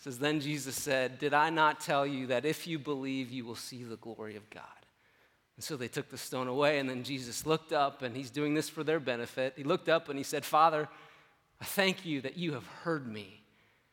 says, 0.00 0.18
Then 0.18 0.40
Jesus 0.40 0.74
said, 0.74 1.18
Did 1.18 1.34
I 1.34 1.50
not 1.50 1.80
tell 1.80 2.06
you 2.06 2.26
that 2.28 2.44
if 2.44 2.66
you 2.66 2.78
believe, 2.78 3.30
you 3.30 3.44
will 3.44 3.54
see 3.54 3.84
the 3.84 3.96
glory 3.96 4.36
of 4.36 4.48
God? 4.50 4.64
And 5.56 5.64
so 5.64 5.76
they 5.76 5.88
took 5.88 6.08
the 6.08 6.16
stone 6.16 6.48
away, 6.48 6.78
and 6.78 6.88
then 6.88 7.04
Jesus 7.04 7.44
looked 7.44 7.72
up, 7.72 8.00
and 8.00 8.16
he's 8.16 8.30
doing 8.30 8.54
this 8.54 8.68
for 8.68 8.82
their 8.82 8.98
benefit. 8.98 9.52
He 9.56 9.62
looked 9.62 9.90
up 9.90 10.08
and 10.08 10.18
he 10.18 10.22
said, 10.22 10.44
Father, 10.44 10.88
I 11.60 11.64
thank 11.66 12.06
you 12.06 12.22
that 12.22 12.38
you 12.38 12.54
have 12.54 12.66
heard 12.82 13.06
me. 13.06 13.42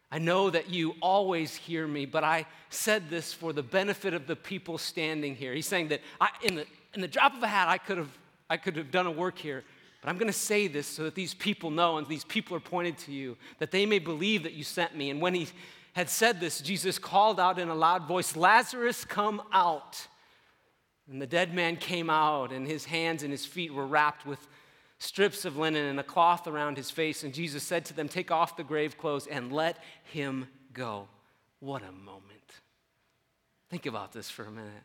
I 0.10 0.20
know 0.20 0.50
that 0.50 0.70
you 0.70 0.96
always 1.02 1.54
hear 1.56 1.86
me, 1.86 2.06
but 2.06 2.24
I 2.24 2.46
said 2.70 3.10
this 3.10 3.34
for 3.34 3.52
the 3.52 3.64
benefit 3.64 4.14
of 4.14 4.26
the 4.26 4.38
people 4.38 4.78
standing 4.78 5.36
here. 5.36 5.54
He's 5.54 5.68
saying 5.68 5.90
that 5.90 6.00
I, 6.22 6.30
in, 6.42 6.56
the, 6.56 6.66
in 6.94 7.02
the 7.02 7.08
drop 7.10 7.36
of 7.36 7.44
a 7.44 7.48
hat, 7.48 7.68
I 7.68 7.78
could 7.78 7.98
have, 7.98 8.18
I 8.50 8.56
could 8.56 8.78
have 8.78 8.90
done 8.90 9.06
a 9.06 9.12
work 9.12 9.38
here, 9.38 9.66
but 10.02 10.10
I'm 10.10 10.18
going 10.18 10.32
to 10.32 10.34
say 10.34 10.68
this 10.68 10.88
so 10.88 11.04
that 11.04 11.16
these 11.16 11.34
people 11.34 11.70
know 11.70 11.98
and 11.98 12.08
these 12.08 12.24
people 12.24 12.56
are 12.56 12.62
pointed 12.62 12.98
to 13.00 13.12
you, 13.12 13.36
that 13.60 13.72
they 13.72 13.86
may 13.86 14.00
believe 14.00 14.44
that 14.44 14.54
you 14.54 14.64
sent 14.64 14.96
me. 14.96 15.10
And 15.10 15.20
when 15.20 15.34
he 15.34 15.50
had 15.98 16.12
said 16.12 16.40
this, 16.40 16.62
Jesus 16.62 17.00
called 17.00 17.40
out 17.40 17.58
in 17.58 17.70
a 17.70 17.74
loud 17.74 18.04
voice, 18.04 18.36
Lazarus, 18.36 19.04
come 19.04 19.42
out. 19.52 20.06
And 21.10 21.20
the 21.20 21.26
dead 21.26 21.56
man 21.56 21.76
came 21.76 22.08
out, 22.08 22.52
and 22.52 22.68
his 22.68 22.86
hands 22.86 23.24
and 23.24 23.32
his 23.32 23.48
feet 23.48 23.74
were 23.74 23.88
wrapped 23.88 24.24
with 24.24 24.48
strips 25.00 25.44
of 25.44 25.58
linen 25.58 25.86
and 25.86 26.00
a 26.00 26.04
cloth 26.04 26.46
around 26.46 26.78
his 26.78 26.92
face. 26.92 27.24
And 27.24 27.34
Jesus 27.34 27.64
said 27.64 27.84
to 27.86 27.96
them, 27.96 28.08
Take 28.08 28.30
off 28.30 28.58
the 28.58 28.64
grave 28.64 28.96
clothes 28.96 29.26
and 29.26 29.52
let 29.52 29.84
him 30.04 30.48
go. 30.72 31.08
What 31.62 31.82
a 31.82 31.92
moment. 31.92 32.22
Think 33.72 33.88
about 33.88 34.14
this 34.14 34.30
for 34.30 34.44
a 34.44 34.52
minute. 34.52 34.84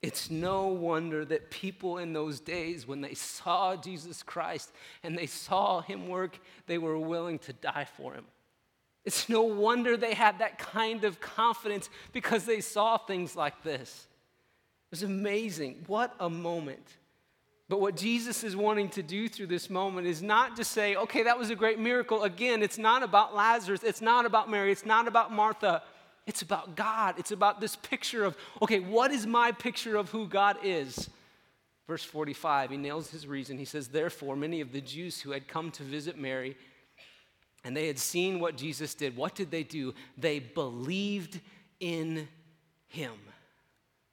It's 0.00 0.30
no 0.30 0.68
wonder 0.68 1.26
that 1.26 1.50
people 1.50 1.98
in 1.98 2.14
those 2.14 2.40
days, 2.40 2.88
when 2.88 3.02
they 3.02 3.12
saw 3.12 3.76
Jesus 3.76 4.22
Christ 4.22 4.72
and 5.02 5.14
they 5.14 5.26
saw 5.26 5.82
him 5.82 6.08
work, 6.08 6.38
they 6.66 6.78
were 6.78 6.98
willing 6.98 7.38
to 7.40 7.52
die 7.52 7.86
for 7.98 8.14
him. 8.14 8.24
It's 9.04 9.28
no 9.28 9.42
wonder 9.42 9.96
they 9.96 10.14
had 10.14 10.38
that 10.38 10.58
kind 10.58 11.04
of 11.04 11.20
confidence 11.20 11.90
because 12.12 12.44
they 12.44 12.60
saw 12.60 12.96
things 12.98 13.34
like 13.34 13.62
this. 13.62 14.06
It 14.90 14.92
was 14.92 15.02
amazing. 15.02 15.84
What 15.86 16.14
a 16.20 16.30
moment. 16.30 16.86
But 17.68 17.80
what 17.80 17.96
Jesus 17.96 18.44
is 18.44 18.54
wanting 18.54 18.90
to 18.90 19.02
do 19.02 19.28
through 19.28 19.46
this 19.46 19.70
moment 19.70 20.06
is 20.06 20.22
not 20.22 20.56
to 20.56 20.64
say, 20.64 20.94
okay, 20.94 21.22
that 21.22 21.38
was 21.38 21.50
a 21.50 21.56
great 21.56 21.78
miracle. 21.78 22.22
Again, 22.22 22.62
it's 22.62 22.78
not 22.78 23.02
about 23.02 23.34
Lazarus, 23.34 23.82
it's 23.82 24.02
not 24.02 24.26
about 24.26 24.50
Mary, 24.50 24.70
it's 24.70 24.84
not 24.84 25.08
about 25.08 25.32
Martha. 25.32 25.82
It's 26.26 26.42
about 26.42 26.76
God. 26.76 27.16
It's 27.18 27.32
about 27.32 27.60
this 27.60 27.74
picture 27.76 28.24
of, 28.24 28.36
okay, 28.60 28.78
what 28.78 29.10
is 29.10 29.26
my 29.26 29.50
picture 29.50 29.96
of 29.96 30.10
who 30.10 30.28
God 30.28 30.56
is? 30.62 31.10
Verse 31.88 32.04
45, 32.04 32.70
he 32.70 32.76
nails 32.76 33.10
his 33.10 33.26
reason. 33.26 33.58
He 33.58 33.64
says, 33.64 33.88
Therefore, 33.88 34.36
many 34.36 34.60
of 34.60 34.72
the 34.72 34.80
Jews 34.80 35.20
who 35.20 35.32
had 35.32 35.48
come 35.48 35.72
to 35.72 35.82
visit 35.82 36.16
Mary 36.16 36.56
and 37.64 37.76
they 37.76 37.86
had 37.86 37.98
seen 37.98 38.40
what 38.40 38.56
Jesus 38.56 38.94
did, 38.94 39.16
what 39.16 39.34
did 39.34 39.50
they 39.50 39.62
do? 39.62 39.94
They 40.18 40.38
believed 40.38 41.40
in 41.80 42.28
him. 42.88 43.14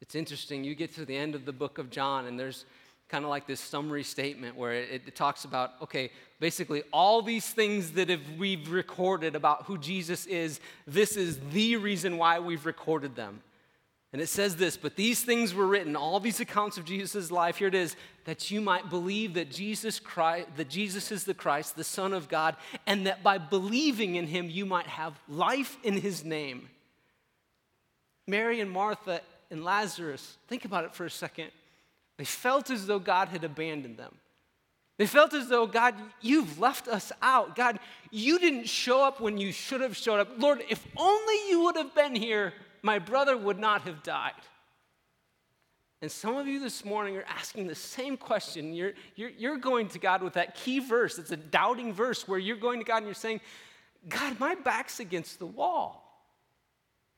It's 0.02 0.16
interesting. 0.16 0.64
You 0.64 0.76
get 0.76 0.96
to 0.96 1.06
the 1.06 1.16
end 1.16 1.36
of 1.36 1.46
the 1.46 1.54
book 1.54 1.78
of 1.78 1.90
John, 1.90 2.26
and 2.26 2.40
there's 2.40 2.66
kind 3.10 3.26
of 3.26 3.30
like 3.30 3.48
this 3.48 3.60
summary 3.60 4.04
statement 4.04 4.56
where 4.56 4.74
it, 4.74 5.02
it, 5.08 5.16
talks 5.16 5.44
about 5.44 5.72
okay 5.82 6.12
basically 6.40 6.84
all 6.94 7.24
these 7.24 7.50
things 7.50 7.92
that 7.94 8.08
have, 8.08 8.22
we've 8.38 8.70
recorded 8.70 9.36
about 9.36 9.64
who 9.64 9.80
jesus 9.80 10.28
is 10.28 10.60
this 10.86 11.18
is 11.18 11.40
the 11.52 11.76
reason 11.76 12.18
why 12.18 12.38
we've 12.38 12.68
recorded 12.68 13.16
them 13.16 13.42
and 14.12 14.22
it 14.22 14.28
says 14.28 14.56
this 14.56 14.78
but 14.78 14.96
these 14.96 15.24
things 15.24 15.54
were 15.54 15.68
written 15.68 15.96
all 15.96 16.20
these 16.20 16.40
accounts 16.40 16.78
of 16.78 16.86
jesus' 16.86 17.32
life 17.32 17.58
here 17.58 17.68
it 17.68 17.76
is 17.76 17.96
that 18.26 18.50
you 18.50 18.62
might 18.62 18.90
believe 18.90 19.34
that 19.34 19.52
jesus 19.52 20.00
christ 20.00 20.48
that 20.58 20.70
jesus 20.70 21.12
is 21.12 21.24
the 21.24 21.34
christ 21.34 21.76
the 21.76 21.84
son 21.84 22.14
of 22.14 22.28
god 22.28 22.56
and 22.88 23.06
that 23.08 23.22
by 23.24 23.38
believing 23.38 24.16
in 24.16 24.28
him 24.28 24.50
you 24.50 24.66
might 24.66 24.88
have 24.88 25.20
life 25.28 25.78
in 25.84 25.94
his 25.94 26.24
name 26.24 26.70
mary 28.28 28.60
and 28.60 28.72
martha 28.72 29.22
and 29.52 29.64
Lazarus, 29.64 30.38
think 30.48 30.66
about 30.66 30.86
it 30.86 30.94
for 30.94 31.06
a 31.06 31.10
second. 31.10 31.52
They 32.18 32.26
felt 32.26 32.70
as 32.70 32.86
though 32.86 33.00
God 33.00 33.30
had 33.30 33.44
abandoned 33.44 33.98
them. 33.98 34.16
They 34.98 35.08
felt 35.08 35.34
as 35.34 35.48
though, 35.48 35.66
God, 35.66 35.96
you've 36.22 36.60
left 36.60 36.88
us 36.88 37.12
out. 37.22 37.56
God, 37.56 37.80
you 38.12 38.38
didn't 38.38 38.68
show 38.68 39.04
up 39.04 39.22
when 39.22 39.38
you 39.38 39.54
should 39.54 39.80
have 39.80 39.96
showed 39.96 40.20
up. 40.20 40.30
Lord, 40.38 40.62
if 40.70 40.86
only 40.98 41.36
you 41.50 41.64
would 41.64 41.78
have 41.78 41.96
been 41.96 42.16
here, 42.16 42.54
my 42.82 43.00
brother 43.00 43.38
would 43.38 43.60
not 43.60 43.82
have 43.84 44.04
died. 44.04 44.34
And 46.02 46.10
some 46.10 46.38
of 46.38 46.48
you 46.48 46.60
this 46.60 46.86
morning 46.86 47.18
are 47.18 47.26
asking 47.28 47.68
the 47.68 47.76
same 47.76 48.16
question. 48.16 48.74
You're, 48.74 48.94
you're, 49.16 49.32
you're 49.32 49.58
going 49.58 49.90
to 49.90 50.00
God 50.00 50.24
with 50.24 50.34
that 50.34 50.56
key 50.56 50.80
verse. 50.80 51.20
It's 51.20 51.32
a 51.32 51.38
doubting 51.38 51.94
verse 51.94 52.28
where 52.28 52.40
you're 52.40 52.58
going 52.58 52.80
to 52.80 52.86
God 52.86 52.98
and 52.98 53.06
you're 53.06 53.14
saying, 53.14 53.42
God, 54.08 54.40
my 54.40 54.56
back's 54.56 55.02
against 55.02 55.40
the 55.40 55.46
wall. 55.46 56.06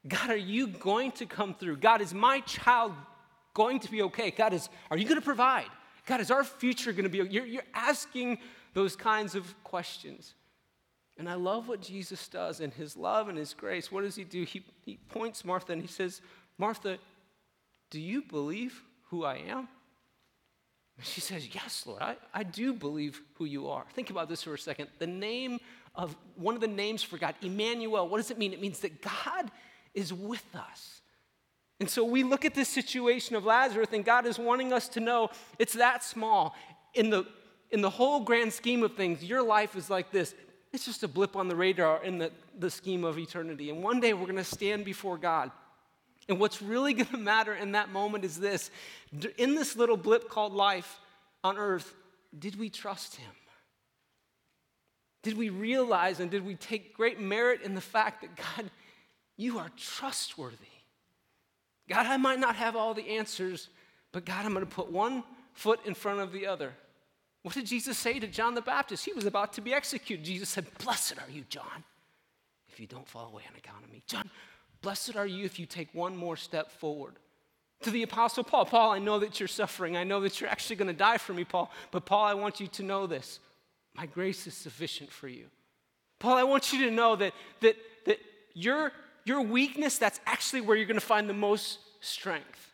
God, 0.08 0.32
are 0.32 0.36
you 0.36 0.66
going 0.66 1.12
to 1.14 1.28
come 1.28 1.54
through? 1.54 1.78
God, 1.78 2.02
is 2.02 2.12
my 2.12 2.40
child 2.42 2.94
going 3.54 3.80
to 3.82 3.92
be 3.92 4.02
okay? 4.04 4.32
God, 4.32 4.54
is, 4.54 4.68
are 4.90 4.98
you 4.98 5.06
going 5.06 5.20
to 5.20 5.26
provide? 5.26 5.70
God, 6.08 6.20
is 6.20 6.32
our 6.32 6.44
future 6.44 6.92
going 6.92 7.04
to 7.04 7.10
be 7.10 7.20
You're, 7.20 7.46
you're 7.46 7.64
asking 7.76 8.40
those 8.74 8.96
kinds 8.96 9.36
of 9.36 9.54
questions. 9.64 10.34
And 11.22 11.30
I 11.30 11.36
love 11.36 11.68
what 11.68 11.84
Jesus 11.84 12.28
does 12.28 12.62
in 12.62 12.72
his 12.72 12.98
love 12.98 13.30
and 13.30 13.38
his 13.38 13.54
grace. 13.54 13.92
What 13.92 14.02
does 14.02 14.16
he 14.16 14.24
do? 14.24 14.42
He, 14.42 14.66
he 14.84 14.98
points 15.10 15.46
Martha 15.46 15.72
and 15.72 15.80
he 15.80 15.88
says, 15.88 16.20
Martha, 16.58 16.98
do 17.92 18.02
you 18.02 18.24
believe 18.24 18.82
who 19.12 19.24
I 19.24 19.36
am? 19.36 19.68
And 20.98 21.06
she 21.06 21.22
says, 21.22 21.54
Yes, 21.54 21.84
Lord, 21.86 22.02
I, 22.02 22.16
I 22.34 22.42
do 22.42 22.74
believe 22.74 23.22
who 23.36 23.46
you 23.46 23.70
are. 23.70 23.86
Think 23.94 24.10
about 24.10 24.30
this 24.30 24.42
for 24.42 24.56
a 24.56 24.58
second. 24.58 24.88
The 24.98 25.06
name 25.06 25.60
of 25.94 26.16
one 26.38 26.56
of 26.56 26.62
the 26.62 26.68
names 26.68 27.04
for 27.04 27.20
God, 27.20 27.36
Emmanuel, 27.44 28.10
what 28.10 28.18
does 28.18 28.32
it 28.32 28.40
mean? 28.40 28.52
It 28.52 28.60
means 28.60 28.80
that 28.80 29.04
God 29.04 29.52
is 29.94 30.12
with 30.12 30.56
us. 30.56 31.02
And 31.80 31.88
so 31.88 32.04
we 32.04 32.24
look 32.24 32.46
at 32.46 32.56
this 32.56 32.68
situation 32.68 33.36
of 33.36 33.46
Lazarus, 33.46 33.90
and 33.94 34.04
God 34.04 34.26
is 34.26 34.40
wanting 34.40 34.74
us 34.74 34.88
to 34.88 35.00
know 35.00 35.30
it's 35.60 35.74
that 35.74 36.04
small. 36.04 36.56
In 36.96 37.12
the, 37.12 37.28
in 37.70 37.82
the 37.82 37.92
whole 37.92 38.22
grand 38.22 38.52
scheme 38.52 38.82
of 38.82 38.96
things, 38.96 39.24
your 39.24 39.44
life 39.44 39.76
is 39.76 39.88
like 39.88 40.12
this. 40.12 40.34
It's 40.74 40.86
just 40.86 41.04
a 41.04 41.08
blip 41.08 41.36
on 41.36 41.48
the 41.48 41.56
radar 41.56 42.04
in 42.04 42.18
the, 42.18 42.32
the 42.58 42.70
scheme 42.70 43.04
of 43.04 43.18
eternity. 43.18 43.70
And 43.70 43.84
one 43.84 44.00
day 44.00 44.14
we're 44.14 44.26
going 44.26 44.36
to 44.38 44.44
stand 44.44 44.86
before 44.86 45.18
God. 45.18 45.52
And 46.30 46.40
what's 46.40 46.62
really 46.62 46.94
going 46.96 47.08
to 47.08 47.18
matter 47.18 47.54
in 47.54 47.74
that 47.74 47.92
moment 47.92 48.24
is 48.24 48.40
this 48.40 48.72
in 49.38 49.56
this 49.56 49.76
little 49.76 49.98
blip 49.98 50.30
called 50.30 50.54
life 50.54 51.00
on 51.44 51.58
earth, 51.58 51.94
did 52.38 52.58
we 52.58 52.70
trust 52.70 53.16
Him? 53.16 53.32
Did 55.24 55.38
we 55.38 55.50
realize 55.50 56.20
and 56.20 56.32
did 56.32 56.46
we 56.46 56.56
take 56.56 56.96
great 56.96 57.20
merit 57.20 57.62
in 57.62 57.76
the 57.76 57.82
fact 57.82 58.22
that 58.22 58.36
God, 58.36 58.72
you 59.38 59.60
are 59.60 59.70
trustworthy. 59.76 60.56
God, 61.90 62.06
I 62.06 62.18
might 62.18 62.40
not 62.40 62.56
have 62.56 62.76
all 62.76 62.94
the 62.94 63.18
answers, 63.18 63.70
but 64.12 64.24
God, 64.24 64.46
I'm 64.46 64.54
going 64.54 64.66
to 64.66 64.72
put 64.72 64.92
one 64.92 65.24
foot 65.54 65.80
in 65.86 65.94
front 65.94 66.20
of 66.20 66.32
the 66.32 66.48
other. 66.48 66.74
What 67.44 67.56
did 67.56 67.66
Jesus 67.66 67.98
say 67.98 68.20
to 68.20 68.28
John 68.28 68.54
the 68.56 68.62
Baptist? 68.62 69.06
He 69.06 69.14
was 69.14 69.26
about 69.26 69.54
to 69.54 69.62
be 69.62 69.74
executed. 69.74 70.24
Jesus 70.26 70.50
said, 70.50 70.66
Blessed 70.84 71.16
are 71.18 71.32
you, 71.32 71.44
John, 71.50 71.84
if 72.70 72.80
you 72.80 72.88
don't 72.88 73.08
fall 73.08 73.28
away 73.28 73.44
on 73.50 73.56
account 73.56 73.84
of 73.84 73.92
me. 73.92 74.04
John, 74.06 74.30
blessed 74.82 75.16
are 75.16 75.26
you 75.26 75.46
if 75.46 75.60
you 75.60 75.66
take 75.66 75.94
one 75.94 76.16
more 76.16 76.38
step 76.38 76.72
forward. 76.72 77.16
To 77.82 77.90
the 77.90 78.04
Apostle 78.04 78.44
Paul, 78.44 78.66
Paul, 78.66 78.92
I 78.92 79.00
know 79.00 79.18
that 79.20 79.40
you're 79.40 79.48
suffering. 79.48 79.98
I 79.98 80.04
know 80.04 80.22
that 80.22 80.40
you're 80.40 80.50
actually 80.50 80.76
going 80.76 80.88
to 80.88 80.94
die 80.94 81.18
for 81.18 81.34
me, 81.34 81.44
Paul. 81.44 81.72
But 81.90 82.06
Paul, 82.06 82.26
I 82.26 82.36
want 82.36 82.60
you 82.60 82.68
to 82.68 82.84
know 82.84 83.08
this. 83.08 83.40
My 83.96 84.06
grace 84.06 84.46
is 84.46 84.54
sufficient 84.54 85.12
for 85.12 85.28
you. 85.28 85.46
Paul, 86.20 86.38
I 86.38 86.44
want 86.44 86.72
you 86.72 86.86
to 86.86 86.92
know 86.92 87.16
that, 87.16 87.34
that, 87.62 87.76
that 88.06 88.20
your 88.54 88.92
your 89.26 89.42
weakness, 89.42 89.98
that's 89.98 90.20
actually 90.26 90.62
where 90.62 90.76
you're 90.76 90.88
going 90.88 91.00
to 91.00 91.06
find 91.06 91.30
the 91.30 91.34
most 91.34 91.80
strength. 92.00 92.71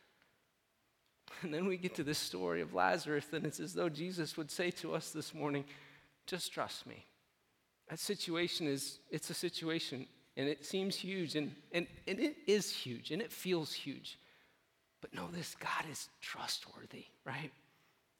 And 1.41 1.53
then 1.53 1.67
we 1.67 1.77
get 1.77 1.95
to 1.95 2.03
this 2.03 2.17
story 2.17 2.61
of 2.61 2.73
Lazarus, 2.73 3.25
and 3.31 3.45
it's 3.45 3.59
as 3.59 3.73
though 3.73 3.89
Jesus 3.89 4.37
would 4.37 4.49
say 4.49 4.71
to 4.71 4.93
us 4.95 5.11
this 5.11 5.33
morning, 5.33 5.65
just 6.25 6.51
trust 6.51 6.87
me. 6.87 7.05
That 7.89 7.99
situation 7.99 8.67
is, 8.67 8.99
it's 9.11 9.29
a 9.29 9.33
situation, 9.33 10.07
and 10.35 10.49
it 10.49 10.65
seems 10.65 10.95
huge, 10.95 11.35
and, 11.35 11.55
and, 11.71 11.87
and 12.07 12.19
it 12.19 12.37
is 12.47 12.71
huge, 12.71 13.11
and 13.11 13.21
it 13.21 13.31
feels 13.31 13.73
huge. 13.73 14.19
But 15.01 15.13
know 15.13 15.27
this 15.31 15.55
God 15.55 15.85
is 15.91 16.09
trustworthy, 16.21 17.05
right? 17.25 17.51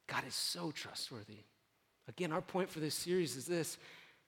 God 0.08 0.24
is 0.28 0.36
so 0.36 0.72
trustworthy. 0.72 1.40
Again, 2.08 2.32
our 2.32 2.42
point 2.42 2.70
for 2.70 2.80
this 2.80 2.96
series 2.96 3.36
is 3.36 3.46
this 3.46 3.78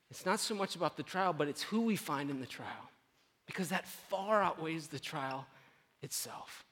it's 0.10 0.25
not 0.25 0.39
so 0.39 0.56
much 0.56 0.75
about 0.75 0.97
the 0.97 1.04
trial, 1.04 1.34
but 1.34 1.47
it's 1.47 1.62
who 1.62 1.82
we 1.82 1.95
find 1.95 2.30
in 2.30 2.39
the 2.39 2.47
trial 2.47 2.89
because 3.45 3.69
that 3.69 3.88
far 3.88 4.43
outweighs 4.43 4.88
the 4.88 4.99
trial 4.99 5.45
itself. 6.02 6.65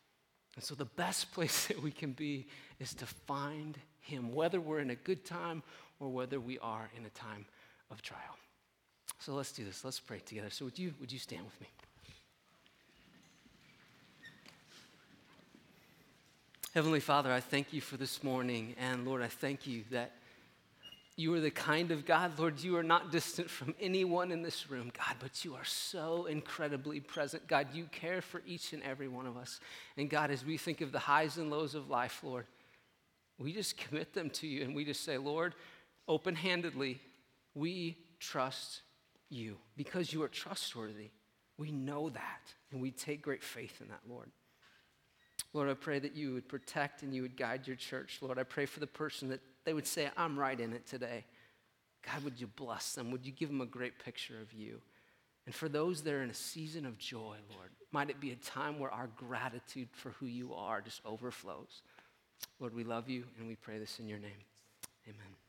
And 0.57 0.63
so, 0.63 0.75
the 0.75 0.85
best 0.85 1.31
place 1.33 1.67
that 1.67 1.81
we 1.81 1.91
can 1.91 2.11
be 2.11 2.47
is 2.79 2.93
to 2.95 3.05
find 3.05 3.77
Him, 4.01 4.33
whether 4.33 4.59
we're 4.59 4.79
in 4.79 4.89
a 4.89 4.95
good 4.95 5.23
time 5.23 5.63
or 6.01 6.09
whether 6.09 6.39
we 6.39 6.59
are 6.59 6.89
in 6.97 7.05
a 7.05 7.09
time 7.09 7.45
of 7.89 8.01
trial. 8.01 8.37
So 9.19 9.33
let's 9.33 9.51
do 9.51 9.63
this. 9.63 9.83
Let's 9.83 9.99
pray 9.99 10.19
together. 10.19 10.49
So 10.49 10.65
would 10.65 10.77
you 10.77 10.93
would 10.99 11.11
you 11.11 11.19
stand 11.19 11.43
with 11.45 11.59
me? 11.61 11.67
Heavenly 16.73 16.99
Father, 16.99 17.31
I 17.31 17.39
thank 17.39 17.73
you 17.73 17.81
for 17.81 17.97
this 17.97 18.23
morning. 18.23 18.75
And 18.79 19.07
Lord, 19.07 19.23
I 19.23 19.27
thank 19.27 19.65
you 19.65 19.83
that 19.91 20.11
you 21.19 21.33
are 21.33 21.39
the 21.39 21.49
kind 21.49 21.89
of 21.89 22.05
God, 22.05 22.37
Lord, 22.37 22.61
you 22.61 22.77
are 22.77 22.83
not 22.83 23.11
distant 23.11 23.49
from 23.49 23.73
anyone 23.79 24.31
in 24.31 24.43
this 24.43 24.69
room, 24.69 24.91
God, 24.95 25.15
but 25.19 25.43
you 25.43 25.55
are 25.55 25.65
so 25.65 26.25
incredibly 26.27 26.99
present. 26.99 27.47
God, 27.47 27.69
you 27.73 27.85
care 27.85 28.21
for 28.21 28.43
each 28.45 28.71
and 28.71 28.83
every 28.83 29.07
one 29.07 29.25
of 29.25 29.35
us. 29.35 29.59
And 29.97 30.11
God, 30.11 30.29
as 30.29 30.45
we 30.45 30.57
think 30.57 30.79
of 30.81 30.91
the 30.91 30.99
highs 30.99 31.37
and 31.37 31.49
lows 31.49 31.73
of 31.73 31.89
life, 31.89 32.19
Lord, 32.23 32.45
we 33.39 33.51
just 33.51 33.77
commit 33.77 34.13
them 34.13 34.29
to 34.29 34.47
you 34.47 34.63
and 34.63 34.75
we 34.75 34.85
just 34.85 35.03
say, 35.03 35.17
Lord, 35.17 35.55
open 36.07 36.35
handedly, 36.35 37.01
we 37.55 37.97
trust 38.19 38.81
you 39.29 39.57
because 39.75 40.13
you 40.13 40.21
are 40.21 40.27
trustworthy. 40.27 41.09
We 41.57 41.71
know 41.71 42.09
that 42.09 42.53
and 42.71 42.79
we 42.79 42.91
take 42.91 43.23
great 43.23 43.43
faith 43.43 43.81
in 43.81 43.87
that, 43.87 44.01
Lord. 44.07 44.29
Lord, 45.53 45.67
I 45.67 45.73
pray 45.73 45.97
that 45.97 46.15
you 46.15 46.35
would 46.35 46.47
protect 46.47 47.01
and 47.01 47.15
you 47.15 47.23
would 47.23 47.35
guide 47.35 47.65
your 47.65 47.75
church. 47.75 48.19
Lord, 48.21 48.37
I 48.37 48.43
pray 48.43 48.67
for 48.67 48.79
the 48.79 48.85
person 48.85 49.29
that 49.29 49.41
they 49.67 49.73
would 49.73 49.85
say, 49.85 50.09
I'm 50.15 50.39
right 50.39 50.57
in 50.57 50.71
it 50.71 50.87
today. 50.87 51.25
God, 52.05 52.23
would 52.23 52.39
you 52.39 52.47
bless 52.47 52.93
them? 52.93 53.11
Would 53.11 53.25
you 53.25 53.33
give 53.33 53.49
them 53.49 53.59
a 53.59 53.65
great 53.65 53.99
picture 53.99 54.39
of 54.41 54.53
you? 54.53 54.79
And 55.45 55.53
for 55.53 55.67
those 55.67 56.03
that 56.03 56.13
are 56.13 56.23
in 56.23 56.29
a 56.29 56.33
season 56.33 56.85
of 56.85 56.97
joy, 56.97 57.35
Lord, 57.53 57.71
might 57.91 58.09
it 58.09 58.21
be 58.21 58.31
a 58.31 58.37
time 58.37 58.79
where 58.79 58.91
our 58.91 59.09
gratitude 59.17 59.89
for 59.91 60.11
who 60.11 60.25
you 60.25 60.53
are 60.53 60.79
just 60.79 61.01
overflows. 61.05 61.81
Lord, 62.61 62.73
we 62.73 62.85
love 62.85 63.09
you 63.09 63.25
and 63.37 63.45
we 63.45 63.55
pray 63.55 63.77
this 63.77 63.99
in 63.99 64.07
your 64.07 64.19
name. 64.19 64.39
Amen. 65.05 65.46